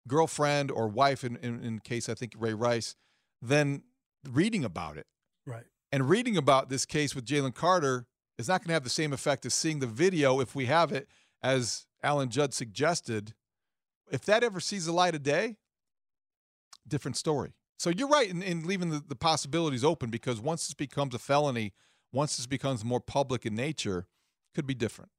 [0.07, 2.95] girlfriend or wife in, in, in case I think Ray Rice
[3.41, 3.83] than
[4.29, 5.07] reading about it.
[5.45, 5.63] Right.
[5.91, 8.05] And reading about this case with Jalen Carter
[8.37, 10.91] is not going to have the same effect as seeing the video if we have
[10.91, 11.07] it
[11.43, 13.33] as Alan Judd suggested,
[14.11, 15.57] if that ever sees the light of day,
[16.87, 17.53] different story.
[17.77, 21.19] So you're right in, in leaving the, the possibilities open because once this becomes a
[21.19, 21.73] felony,
[22.13, 24.07] once this becomes more public in nature,
[24.53, 25.11] could be different.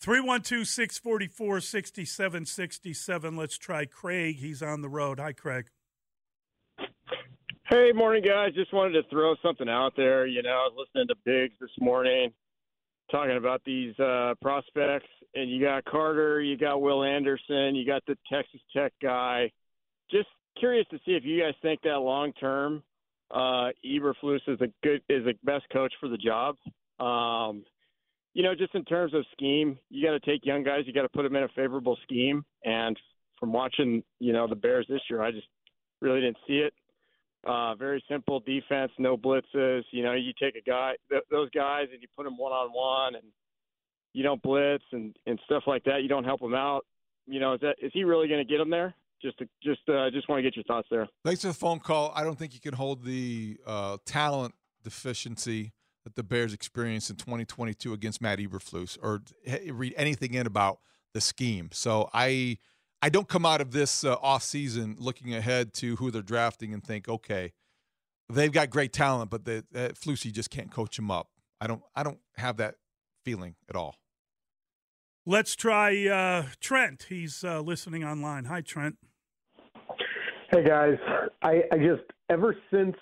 [0.00, 3.36] 312 644 6767.
[3.36, 4.36] Let's try Craig.
[4.36, 5.20] He's on the road.
[5.20, 5.66] Hi, Craig.
[7.68, 8.54] Hey, morning, guys.
[8.54, 10.26] Just wanted to throw something out there.
[10.26, 12.32] You know, I was listening to Biggs this morning
[13.10, 18.02] talking about these uh, prospects, and you got Carter, you got Will Anderson, you got
[18.06, 19.50] the Texas Tech guy.
[20.10, 22.82] Just curious to see if you guys think that long term,
[23.30, 26.56] uh, Eberflus is a good is the best coach for the job.
[26.98, 27.64] Um,
[28.34, 31.02] you know, just in terms of scheme, you got to take young guys, you got
[31.02, 32.96] to put them in a favorable scheme, and
[33.38, 35.46] from watching, you know, the Bears this year, I just
[36.00, 36.74] really didn't see it.
[37.46, 39.82] Uh, very simple defense, no blitzes.
[39.92, 42.68] You know, you take a guy, th- those guys, and you put them one on
[42.70, 43.24] one, and
[44.12, 46.02] you don't blitz and and stuff like that.
[46.02, 46.84] You don't help them out.
[47.26, 48.94] You know, is that is he really going to get them there?
[49.22, 51.08] Just to, just uh, just want to get your thoughts there.
[51.24, 52.12] Thanks for the phone call.
[52.14, 55.72] I don't think you can hold the uh, talent deficiency
[56.04, 59.22] that the Bears experienced in 2022 against Matt Eberflus or
[59.72, 60.78] read anything in about
[61.12, 61.70] the scheme.
[61.72, 62.58] So I
[63.02, 66.74] I don't come out of this uh, off season looking ahead to who they're drafting
[66.74, 67.52] and think, okay,
[68.28, 71.28] they've got great talent, but the uh, Flusy just can't coach them up.
[71.60, 72.76] I don't I don't have that
[73.24, 73.96] feeling at all.
[75.26, 77.06] Let's try uh, Trent.
[77.08, 78.46] He's uh, listening online.
[78.46, 78.96] Hi, Trent.
[80.52, 80.96] Hey guys,
[81.42, 82.96] I, I just ever since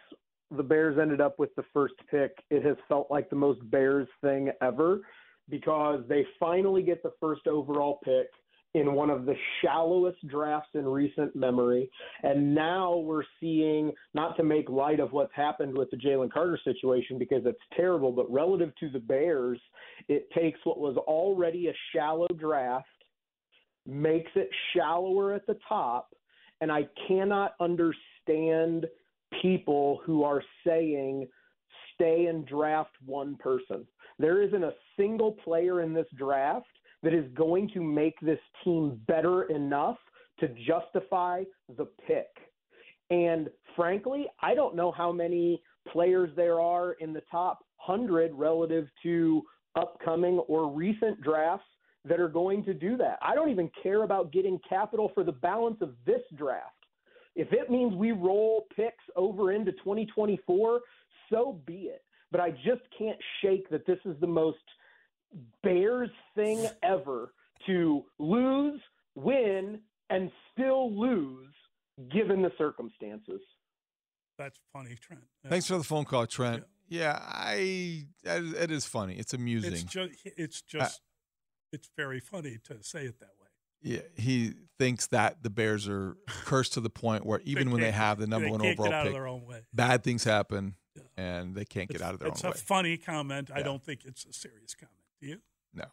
[0.57, 4.09] the Bears ended up with the first pick, it has felt like the most Bears
[4.23, 5.01] thing ever
[5.49, 8.29] because they finally get the first overall pick
[8.75, 11.91] in one of the shallowest drafts in recent memory.
[12.23, 16.59] And now we're seeing, not to make light of what's happened with the Jalen Carter
[16.65, 19.61] situation because it's terrible, but relative to the Bears,
[20.09, 22.87] it takes what was already a shallow draft,
[23.87, 26.15] makes it shallower at the top.
[26.61, 28.87] And I cannot understand
[29.43, 31.29] people who are saying,
[31.95, 33.87] stay and draft one person.
[34.19, 36.67] There isn't a single player in this draft
[37.03, 39.97] that is going to make this team better enough
[40.41, 41.45] to justify
[41.77, 42.27] the pick.
[43.11, 45.63] And frankly, I don't know how many
[45.93, 49.43] players there are in the top 100 relative to
[49.77, 51.67] upcoming or recent drafts
[52.05, 53.19] that are going to do that.
[53.23, 56.75] I don't even care about getting capital for the balance of this draft.
[57.39, 60.81] If it means we roll picks over into 2024,
[61.31, 62.03] so be it.
[62.33, 64.59] But I just can't shake that this is the most
[65.63, 67.33] Bears thing ever
[67.67, 68.81] to lose,
[69.15, 69.79] win,
[70.11, 71.55] and still lose
[72.13, 73.41] given the circumstances.
[74.37, 75.23] That's funny, Trent.
[75.45, 76.65] That's Thanks for the phone call, Trent.
[76.89, 79.15] Yeah, I it is funny.
[79.15, 79.75] It's amusing.
[79.75, 81.05] It's just it's just uh,
[81.73, 83.38] it's very funny to say it that way.
[83.83, 87.91] Yeah, he thinks that the Bears are cursed to the point where even when they
[87.91, 89.63] have the number they one overall pick, their own way.
[89.73, 90.75] bad things happen,
[91.17, 92.51] and they can't get out of their own way.
[92.51, 93.51] it's a funny comment.
[93.55, 94.95] I don't think it's a serious comment.
[95.21, 95.39] Do you?
[95.75, 95.85] No,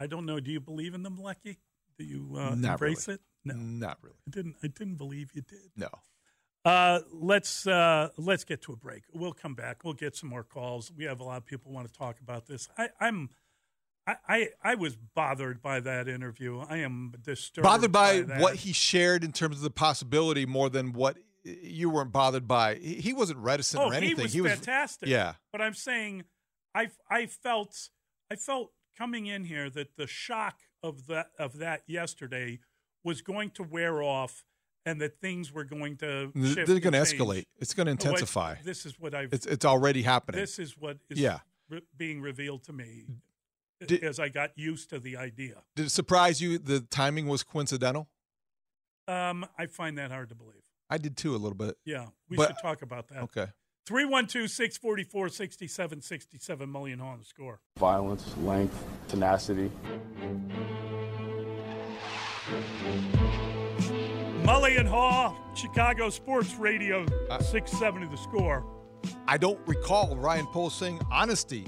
[0.00, 0.40] I don't know.
[0.40, 1.58] Do you believe in them, Lecky?
[1.98, 3.16] Do you uh, Not embrace really.
[3.16, 3.20] it?
[3.44, 4.16] No, not really.
[4.26, 4.56] I didn't.
[4.62, 5.70] I didn't believe you did.
[5.76, 5.88] No.
[6.64, 9.04] Uh, let's uh, let's get to a break.
[9.14, 9.84] We'll come back.
[9.84, 10.90] We'll get some more calls.
[10.96, 12.68] We have a lot of people want to talk about this.
[12.76, 13.30] I, I'm.
[14.06, 16.60] I, I, I was bothered by that interview.
[16.60, 17.64] I am disturbed.
[17.64, 18.40] bothered by, that.
[18.40, 22.76] what he shared in terms of the possibility more than what you weren't bothered by.
[22.76, 24.28] He, he wasn't reticent oh, or anything.
[24.28, 25.08] he was fantastic.
[25.08, 25.34] Yeah.
[25.52, 26.24] but I'm saying,
[26.74, 27.88] I I felt
[28.30, 32.60] I felt coming in here that the shock of that of that yesterday
[33.04, 34.44] was going to wear off,
[34.84, 36.32] and that things were going to.
[36.34, 37.46] Shift They're going to escalate.
[37.58, 38.56] It's going to intensify.
[38.64, 39.32] this is what I've.
[39.32, 40.40] It's it's already happening.
[40.40, 41.38] This is what is Yeah.
[41.68, 43.06] re- being revealed to me
[43.84, 45.62] Did- as I got used to the idea.
[45.74, 48.08] Did it surprise you the timing was coincidental?
[49.08, 50.62] Um, I find that hard to believe.
[50.88, 51.76] I did too a little bit.
[51.84, 53.22] Yeah, we But- should talk about that.
[53.24, 53.46] Okay.
[53.86, 57.60] 312 644 6767 million on the score.
[57.78, 58.76] Violence, length,
[59.08, 59.70] tenacity.
[64.44, 68.64] Mully and Haugh, Chicago Sports Radio, Uh, 670 the score.
[69.28, 71.66] I don't recall Ryan Poles saying honesty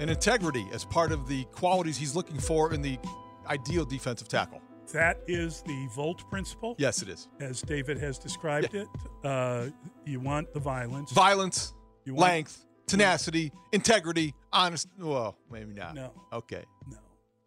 [0.00, 2.98] and integrity as part of the qualities he's looking for in the
[3.46, 4.60] ideal defensive tackle.
[4.92, 6.74] That is the Volt principle.
[6.78, 7.28] Yes, it is.
[7.38, 8.88] As David has described it.
[9.22, 9.66] Uh,
[10.04, 11.12] you want the violence.
[11.12, 14.88] Violence, You want- length, tenacity, integrity, honest.
[14.98, 15.94] Well, maybe not.
[15.94, 16.12] No.
[16.32, 16.64] Okay.
[16.90, 16.96] No.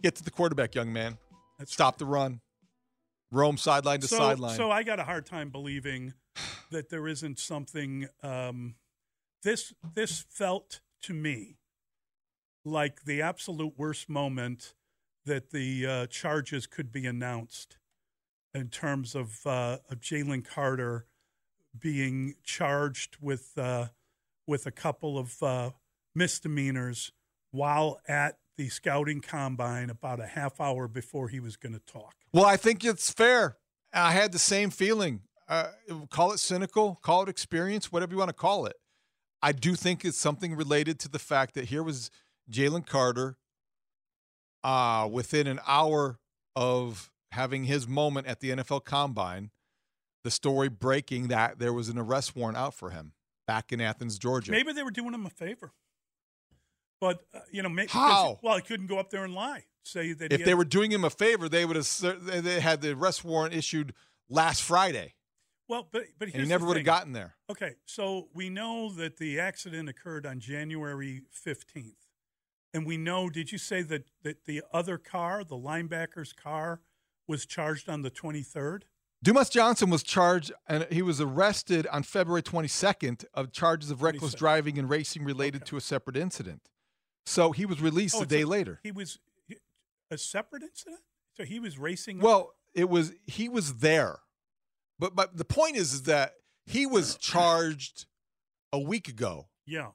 [0.01, 1.17] Get to the quarterback, young man.
[1.59, 2.39] That's Stop the run.
[3.31, 4.55] Roam sideline to so, sideline.
[4.55, 6.13] So I got a hard time believing
[6.71, 8.07] that there isn't something.
[8.21, 8.75] Um,
[9.41, 11.57] this this felt to me
[12.65, 14.73] like the absolute worst moment
[15.25, 17.77] that the uh, charges could be announced
[18.53, 21.05] in terms of, uh, of Jalen Carter
[21.77, 23.87] being charged with uh,
[24.45, 25.71] with a couple of uh,
[26.13, 27.11] misdemeanors
[27.51, 32.13] while at the scouting combine about a half hour before he was going to talk.
[32.31, 33.57] Well, I think it's fair.
[33.93, 35.21] I had the same feeling.
[35.47, 35.69] Uh,
[36.09, 38.75] call it cynical, call it experience, whatever you want to call it.
[39.41, 42.09] I do think it's something related to the fact that here was
[42.51, 43.37] Jalen Carter
[44.63, 46.19] uh, within an hour
[46.55, 49.51] of having his moment at the NFL Combine,
[50.23, 53.13] the story breaking that there was an arrest warrant out for him
[53.47, 54.51] back in Athens, Georgia.
[54.51, 55.71] Maybe they were doing him a favor.
[57.01, 58.39] But, uh, you know, maybe, How?
[58.41, 59.65] well, he couldn't go up there and lie.
[59.83, 62.81] say that If he they were doing him a favor, they would have they had
[62.81, 63.93] the arrest warrant issued
[64.29, 65.15] last Friday,
[65.67, 67.35] well, but but and he never would have gotten there.
[67.49, 71.95] Okay, so we know that the accident occurred on January 15th.
[72.73, 76.81] And we know, did you say that, that the other car, the linebacker's car,
[77.27, 78.81] was charged on the 23rd?
[79.21, 84.33] Dumas Johnson was charged and he was arrested on February 22nd of charges of reckless
[84.33, 84.37] 22nd.
[84.37, 86.67] driving and racing related to a separate incident.
[87.25, 88.81] So he was released Oh, a day later.
[88.83, 89.19] He was
[90.11, 90.99] a separate incident?
[91.37, 92.19] So he was racing?
[92.19, 94.19] Well, it was he was there.
[94.99, 96.33] But but the point is is that
[96.65, 98.05] he was charged
[98.73, 99.91] a week ago Yeah.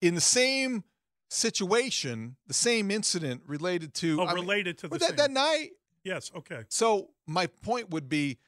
[0.00, 0.84] in the same
[1.28, 5.30] situation, the same incident related to Oh, I mean, related to the that, same- that
[5.30, 5.70] night.
[6.04, 6.64] Yes, okay.
[6.68, 8.38] So my point would be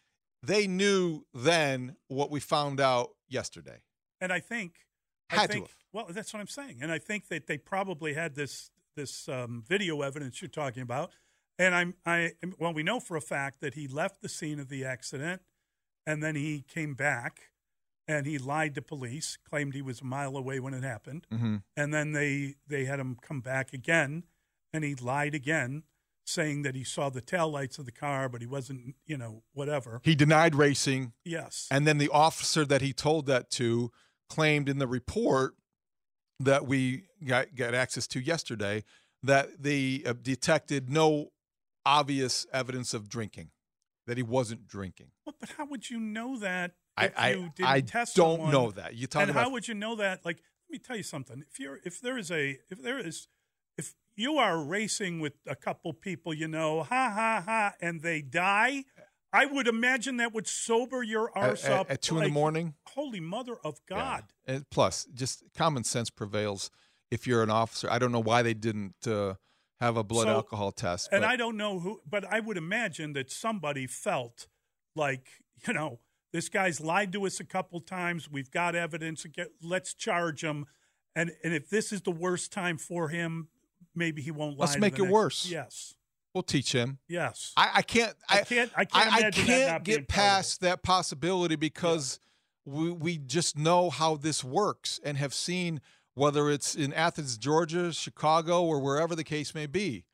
[0.43, 3.83] they knew then what we found out yesterday.
[4.21, 4.87] And I think
[5.31, 5.77] I Had to think, have.
[5.93, 9.63] Well, that's what I'm saying, and I think that they probably had this this um,
[9.67, 11.11] video evidence you're talking about.
[11.59, 14.69] And I'm I well, we know for a fact that he left the scene of
[14.69, 15.43] the accident,
[16.07, 17.41] and then he came back,
[18.11, 21.63] and he lied to police, claimed he was a mile away when it happened, Mhm.
[21.77, 24.25] and then they they had him come back again,
[24.73, 25.85] and he lied again,
[26.25, 30.01] saying that he saw the taillights of the car, but he wasn't, you know, whatever.
[30.05, 31.13] He denied racing.
[31.25, 31.67] Yes.
[31.71, 33.91] And then the officer that he told that to
[34.29, 35.55] claimed in the report
[36.39, 38.85] that we got, got access to yesterday
[39.23, 41.33] that they uh, detected no
[41.85, 43.51] obvious evidence of drinking,
[44.07, 45.11] that he wasn't drinking.
[45.27, 48.53] Well, but how would you know that I- I- you I test don't someone?
[48.53, 48.97] know that.
[48.97, 50.25] You're talking and how about- would you know that?
[50.25, 51.45] Like, let me tell you something.
[51.51, 53.29] If you're, if there is a, if there is,
[53.79, 58.23] if you are racing with a couple people, you know, ha ha ha, and they
[58.23, 58.85] die,
[59.33, 62.75] I would imagine that would sober your arse at- up at two in the morning?
[62.89, 64.25] Holy mother of God!
[64.47, 66.71] And plus, just common sense prevails
[67.11, 67.89] if you're an officer.
[67.91, 69.35] I don't know why they didn't uh,
[69.81, 71.09] have a blood So- alcohol test.
[71.13, 74.47] And but- I don't know who, but I would imagine that somebody felt
[74.97, 75.29] like,
[75.67, 76.01] you know,
[76.33, 78.31] this guy's lied to us a couple times.
[78.31, 79.27] We've got evidence.
[79.63, 80.67] Let's charge him.
[81.17, 83.49] And and if this is the worst time for him,
[83.95, 84.67] maybe he won't lie.
[84.67, 85.47] Let's make it next- worse.
[85.51, 85.95] Yes.
[86.33, 86.99] We'll teach him.
[87.09, 87.53] Yes.
[87.57, 88.15] I, I can't.
[88.29, 92.21] I, I can't- I can't imagine that can't get past that possibility because
[92.65, 95.81] we we just know how this works and have seen
[96.15, 100.05] whether it's in Athens, Georgia, Chicago, or wherever the case may be.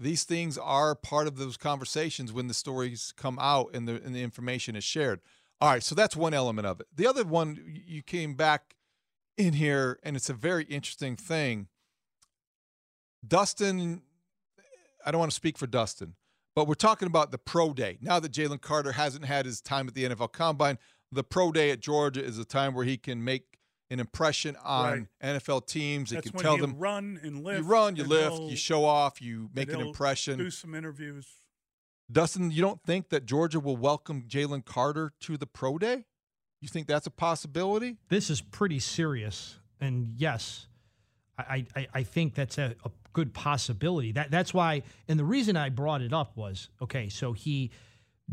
[0.00, 4.16] These things are part of those conversations when the stories come out and the and
[4.16, 5.20] the information is shared.
[5.62, 6.88] All right, so that's one element of it.
[6.92, 8.74] The other one you came back
[9.38, 11.68] in here, and it's a very interesting thing.
[13.24, 14.02] Dustin
[15.04, 16.14] I don't want to speak for Dustin,
[16.56, 17.98] but we're talking about the pro day.
[18.00, 20.78] Now that Jalen Carter hasn't had his time at the NFL Combine,
[21.10, 23.58] the pro day at Georgia is a time where he can make
[23.88, 26.10] an impression on NFL teams.
[26.10, 27.60] He That's can when tell them run and lift.
[27.60, 30.38] you run, you lift, you show off, you make an impression.
[30.38, 31.26] Do some interviews.
[32.12, 36.04] Dustin, you don't think that Georgia will welcome Jalen Carter to the pro day?
[36.60, 37.96] You think that's a possibility?
[38.08, 40.68] This is pretty serious, and yes,
[41.38, 44.12] I I, I think that's a, a good possibility.
[44.12, 47.08] That that's why, and the reason I brought it up was okay.
[47.08, 47.70] So he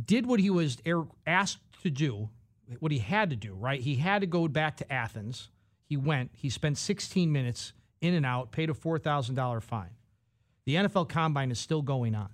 [0.06, 0.78] did what he was
[1.26, 2.30] asked to do,
[2.80, 3.54] what he had to do.
[3.56, 5.50] Right, he had to go back to Athens.
[5.86, 6.32] He went.
[6.36, 9.96] He spent 16 minutes in and out, paid a four thousand dollar fine.
[10.66, 12.30] The NFL Combine is still going on.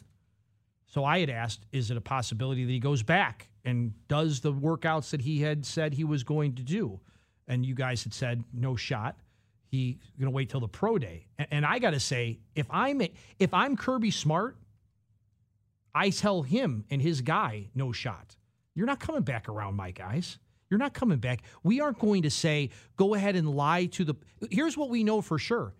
[0.95, 4.53] So I had asked, is it a possibility that he goes back and does the
[4.53, 7.01] workouts that he had said he was going to do?
[7.49, 9.17] And you guys had said no shot.
[9.67, 11.27] He's going to wait till the pro day.
[11.37, 13.01] A- And I got to say, if I'm
[13.39, 14.55] if I'm Kirby Smart,
[15.93, 18.37] I tell him and his guy no shot.
[18.73, 20.39] You're not coming back around, my guys.
[20.69, 21.41] You're not coming back.
[21.61, 24.15] We aren't going to say go ahead and lie to the.
[24.49, 25.73] Here's what we know for sure.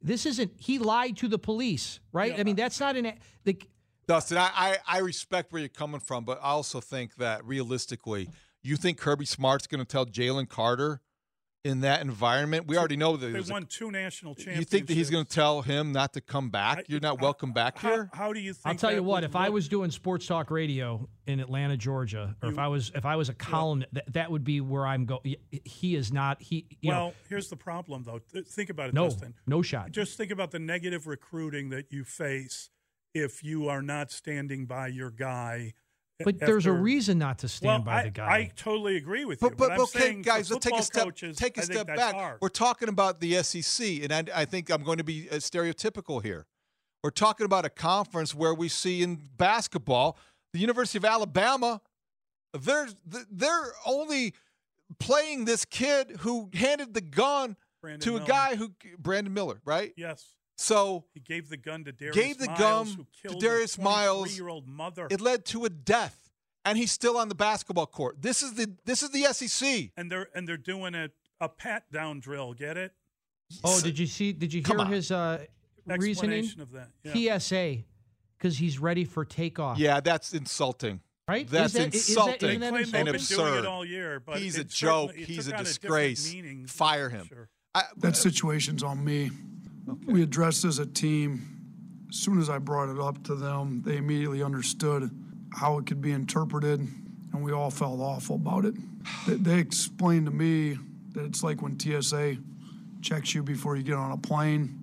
[0.00, 0.52] This isn't.
[0.58, 2.38] He lied to the police, right?
[2.38, 3.12] I mean, that's not an.
[3.44, 3.56] The,
[4.06, 8.28] Dustin, I, I, I respect where you're coming from, but I also think that realistically,
[8.62, 11.00] you think Kirby Smart's going to tell Jalen Carter
[11.64, 12.66] in that environment?
[12.66, 13.26] We already know that.
[13.26, 14.58] They there's a- won two national championships.
[14.58, 16.84] you think that he's going to tell him not to come back?
[16.88, 18.10] You're not welcome back how, here.
[18.12, 18.66] How do you think?
[18.66, 19.22] I'll tell you what.
[19.22, 22.90] would If I was doing sports talk radio in Atlanta, Georgia, or if I was
[22.94, 25.36] if I was a column, that, that would be where I'm going.
[25.64, 26.42] He is not.
[26.42, 26.66] He.
[26.80, 28.20] You well, know, here's the problem, though.
[28.42, 29.34] Think about it, no, Dustin.
[29.46, 29.92] no shot.
[29.92, 32.70] Just think about the negative recruiting that you face
[33.14, 35.74] if you are not standing by your guy.
[36.24, 38.26] But there's a reason not to stand well, by I, the guy.
[38.30, 39.48] I totally agree with you.
[39.48, 41.80] But, but I'm okay, saying guys, let's take a step coaches, take a I think
[41.80, 42.14] step back.
[42.14, 42.38] hard.
[42.40, 46.22] We're talking about the SEC, and I, I think I'm going to be uh, stereotypical
[46.22, 46.46] here.
[47.02, 50.16] We're talking about a conference where we see in basketball
[50.52, 51.80] the University of Alabama.
[52.52, 52.88] They're
[53.30, 54.34] they're only
[55.00, 58.26] playing this kid who handed the gun Brandon to a Miller.
[58.26, 59.92] guy who Brandon Miller, right?
[59.96, 60.36] Yes.
[60.56, 62.58] So he gave the gun to Darius gave the Miles,
[62.96, 64.36] gun who to Darius Miles.
[64.36, 65.08] year old mother.
[65.10, 66.30] It led to a death,
[66.64, 68.20] and he's still on the basketball court.
[68.20, 69.90] This is the this is the SEC.
[69.96, 72.52] and they're and they're doing a, a pat down drill.
[72.54, 72.92] Get it?
[73.64, 74.32] Oh, did you see?
[74.32, 74.92] Did you Come hear on.
[74.92, 75.44] his uh,
[75.86, 76.38] reasoning?
[76.40, 76.88] Explanation of that.
[77.02, 77.38] Yeah.
[77.38, 77.78] PSA,
[78.38, 79.78] because he's ready for takeoff.
[79.78, 81.00] Yeah, that's insulting.
[81.28, 81.48] Right?
[81.48, 83.58] That's Is that- insulting isn't that They and they've doing absurd.
[83.60, 85.14] it all year, but he's a joke.
[85.14, 86.32] He's a on different disgrace.
[86.34, 86.66] meaning.
[86.66, 87.28] Fire him.
[87.74, 89.30] I, That situation's on me.
[90.06, 91.48] We addressed as a team.
[92.10, 95.10] As soon as I brought it up to them, they immediately understood
[95.50, 96.80] how it could be interpreted,
[97.32, 98.74] and we all felt awful about it.
[99.26, 100.78] They, they explained to me
[101.12, 102.36] that it's like when TSA
[103.00, 104.78] checks you before you get on a plane,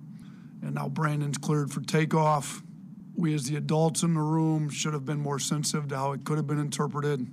[0.62, 2.62] and now Brandon's cleared for takeoff.
[3.16, 6.24] We, as the adults in the room, should have been more sensitive to how it
[6.24, 7.26] could have been interpreted.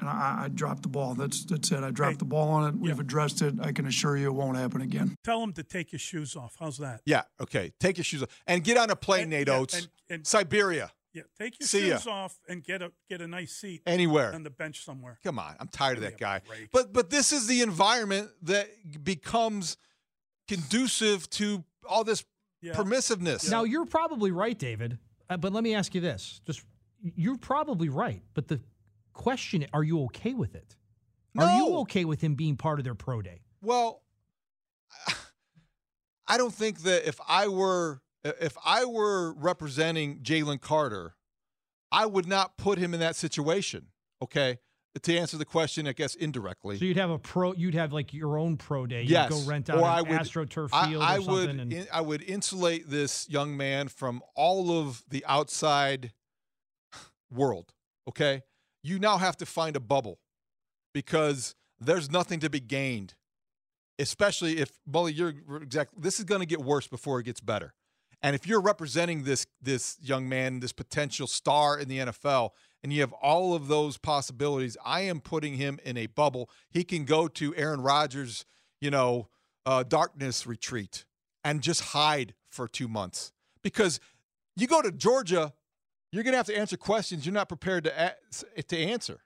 [0.00, 1.14] And I, I dropped the ball.
[1.14, 1.84] That's that's it.
[1.84, 2.78] I dropped the ball on it.
[2.80, 3.54] We've addressed it.
[3.60, 5.14] I can assure you it won't happen again.
[5.24, 6.56] Tell him to take his shoes off.
[6.58, 7.02] How's that?
[7.04, 7.72] yeah, okay.
[7.80, 9.74] Take your shoes off and get on a plane, And- Nate yeah, Oats.
[9.74, 10.90] and- and- Siberia.
[11.12, 11.96] Yeah, take your See ya.
[11.98, 14.32] shoes off and get a get a nice seat Anywhere.
[14.32, 15.18] on the bench somewhere.
[15.24, 16.40] Come on, I'm tired of that guy.
[16.46, 16.70] break.
[16.70, 18.70] But but this is the environment that
[19.04, 19.76] becomes
[20.48, 22.24] conducive to all this
[22.64, 23.50] permissiveness.
[23.50, 24.98] Now you're probably right, David.
[25.28, 26.62] Uh, but let me ask you this: just
[27.02, 28.22] you're probably right.
[28.34, 28.60] But the
[29.12, 29.70] question: it.
[29.72, 30.76] Are you okay with it?
[31.38, 33.42] Are you okay with him being part of their pro day?
[33.62, 34.02] Well,
[36.26, 41.14] I don't think that if I were if I were representing Jalen Carter,
[41.90, 43.86] I would not put him in that situation.
[44.22, 44.58] Okay,
[45.02, 46.78] to answer the question, I guess indirectly.
[46.78, 47.52] So you'd have a pro.
[47.54, 49.02] You'd have like your own pro day.
[49.02, 51.34] You'd yes, go rent out or an I would, AstroTurf I- field I, or something.
[51.34, 56.12] would and in- I would insulate this young man from all of the outside
[57.30, 57.72] world.
[58.08, 58.42] Okay,
[58.82, 60.18] you now have to find a bubble
[60.92, 63.14] because there's nothing to be gained.
[63.98, 65.98] Especially if Bully, you're exactly.
[66.00, 67.74] This is going to get worse before it gets better.
[68.22, 72.50] And if you're representing this this young man, this potential star in the NFL,
[72.82, 76.48] and you have all of those possibilities, I am putting him in a bubble.
[76.70, 78.46] He can go to Aaron Rodgers,
[78.80, 79.28] you know,
[79.66, 81.04] uh, darkness retreat
[81.44, 84.00] and just hide for two months because
[84.56, 85.52] you go to Georgia,
[86.12, 88.14] you're going to have to answer questions you're not prepared to
[88.56, 89.20] a- to answer.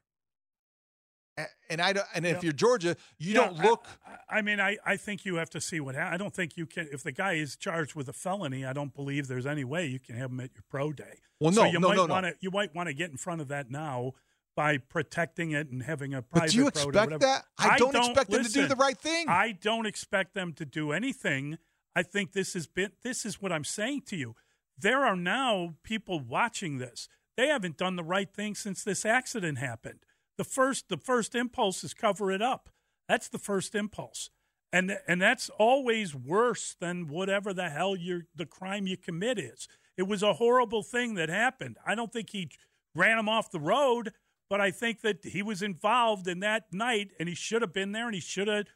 [1.69, 2.41] And I don't, and if Yeah.
[2.45, 3.89] you're Georgia, you Yeah, don't look.
[4.07, 5.97] I, I mean, I, I think you have to see what.
[5.97, 6.89] Ha- I don't think you can.
[6.93, 9.99] If the guy is charged with a felony, I don't believe there's any way you
[9.99, 11.19] can have him at your pro day.
[11.41, 12.15] Well, so no, you no, might no, no.
[12.15, 12.35] want to.
[12.41, 14.13] You might want to get in front of that now
[14.55, 16.47] by protecting it and having a private.
[16.47, 17.19] But do you pro day, expect whatever.
[17.19, 17.45] that?
[17.59, 19.27] I don't expect them to do the right thing.
[19.29, 21.59] I don't expect them to do anything.
[21.97, 22.93] I think this has been.
[23.03, 24.37] This is what I'm saying to you.
[24.79, 27.09] There are now people watching this.
[27.37, 30.01] They haven't done the right thing since this accident happened.
[30.37, 32.69] The first, the first impulse is cover it up.
[33.09, 34.31] That's the first impulse,
[34.73, 37.97] and and that's always worse than whatever the hell
[38.35, 39.69] the crime you commit is.
[39.97, 41.77] It was a horrible thing that happened.
[41.87, 42.51] I don't think he
[42.95, 44.13] ran him off the road,
[44.49, 47.93] but I think that he was involved in that night, and he should have been
[47.93, 48.67] there, and he should have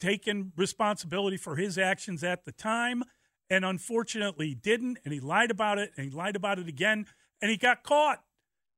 [0.00, 3.02] taken responsibility for his actions at the time.
[3.50, 7.06] And unfortunately, he didn't, and he lied about it, and he lied about it again,
[7.42, 8.22] and he got caught.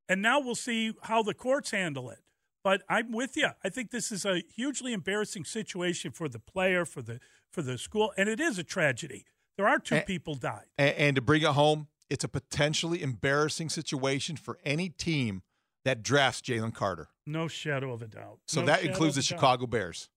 [0.08, 2.18] And now we'll see how the courts handle it.
[2.64, 3.50] But I'm with you.
[3.62, 7.20] I think this is a hugely embarrassing situation for the player, for the
[7.52, 9.24] for the school, and it is a tragedy.
[9.56, 10.66] There are two And- people died.
[10.76, 15.42] And, and to bring it home, it's a potentially embarrassing situation for any team
[15.84, 17.08] that drafts Jalen Carter.
[17.24, 18.40] No shadow of a doubt.
[18.46, 19.28] So No that includes the a doubt.
[19.28, 20.08] Chicago Bears.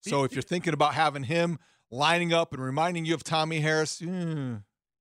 [0.00, 1.58] So if you're thinking about having him
[1.90, 4.00] lining up and reminding you of Tommie Harris,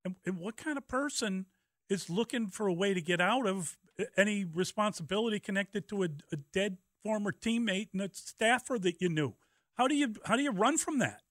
[0.06, 1.48] And, and what kind of person
[1.90, 3.78] is looking for a way to get out of
[4.16, 9.34] any responsibility connected to a, a dead former teammate and a staffer that you knew?
[9.76, 11.22] How do you how do you run from that?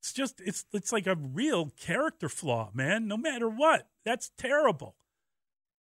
[0.00, 3.06] It's just it's it's like a real character flaw, man.
[3.06, 4.96] No matter what, that's terrible.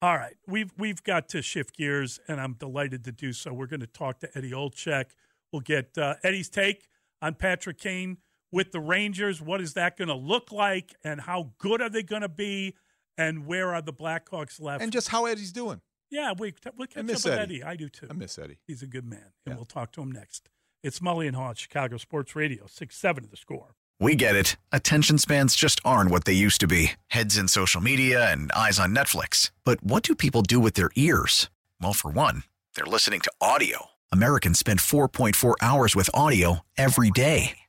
[0.01, 3.51] All right, we've we've got to shift gears, and I'm delighted to do so.
[3.51, 5.05] We're going to talk to Eddie Olczyk.
[5.51, 6.87] We'll get uh, Eddie's take
[7.21, 8.17] on Patrick Kane
[8.51, 9.41] with the Rangers.
[9.41, 12.75] What is that going to look like, and how good are they going to be,
[13.17, 14.81] and where are the Blackhawks left?
[14.83, 15.81] and just how Eddie's doing.
[16.09, 17.55] yeah, we we'll catch up miss with Eddie.
[17.57, 17.63] Eddie.
[17.63, 18.07] I do too.
[18.09, 18.59] I miss Eddie.
[18.67, 20.49] He's a good man, and we'll talk to him next.
[20.83, 23.75] It's Mully and Haugh, Chicago Sports Radio, six seven to the score.
[23.99, 24.57] We get it.
[24.71, 28.79] Attention spans just aren't what they used to be heads in social media and eyes
[28.79, 29.49] on Netflix.
[29.63, 31.49] But what do people do with their ears?
[31.81, 32.43] Well, for one,
[32.75, 33.87] they're listening to audio.
[34.11, 37.57] Americans spend 4.4 hours with audio every day.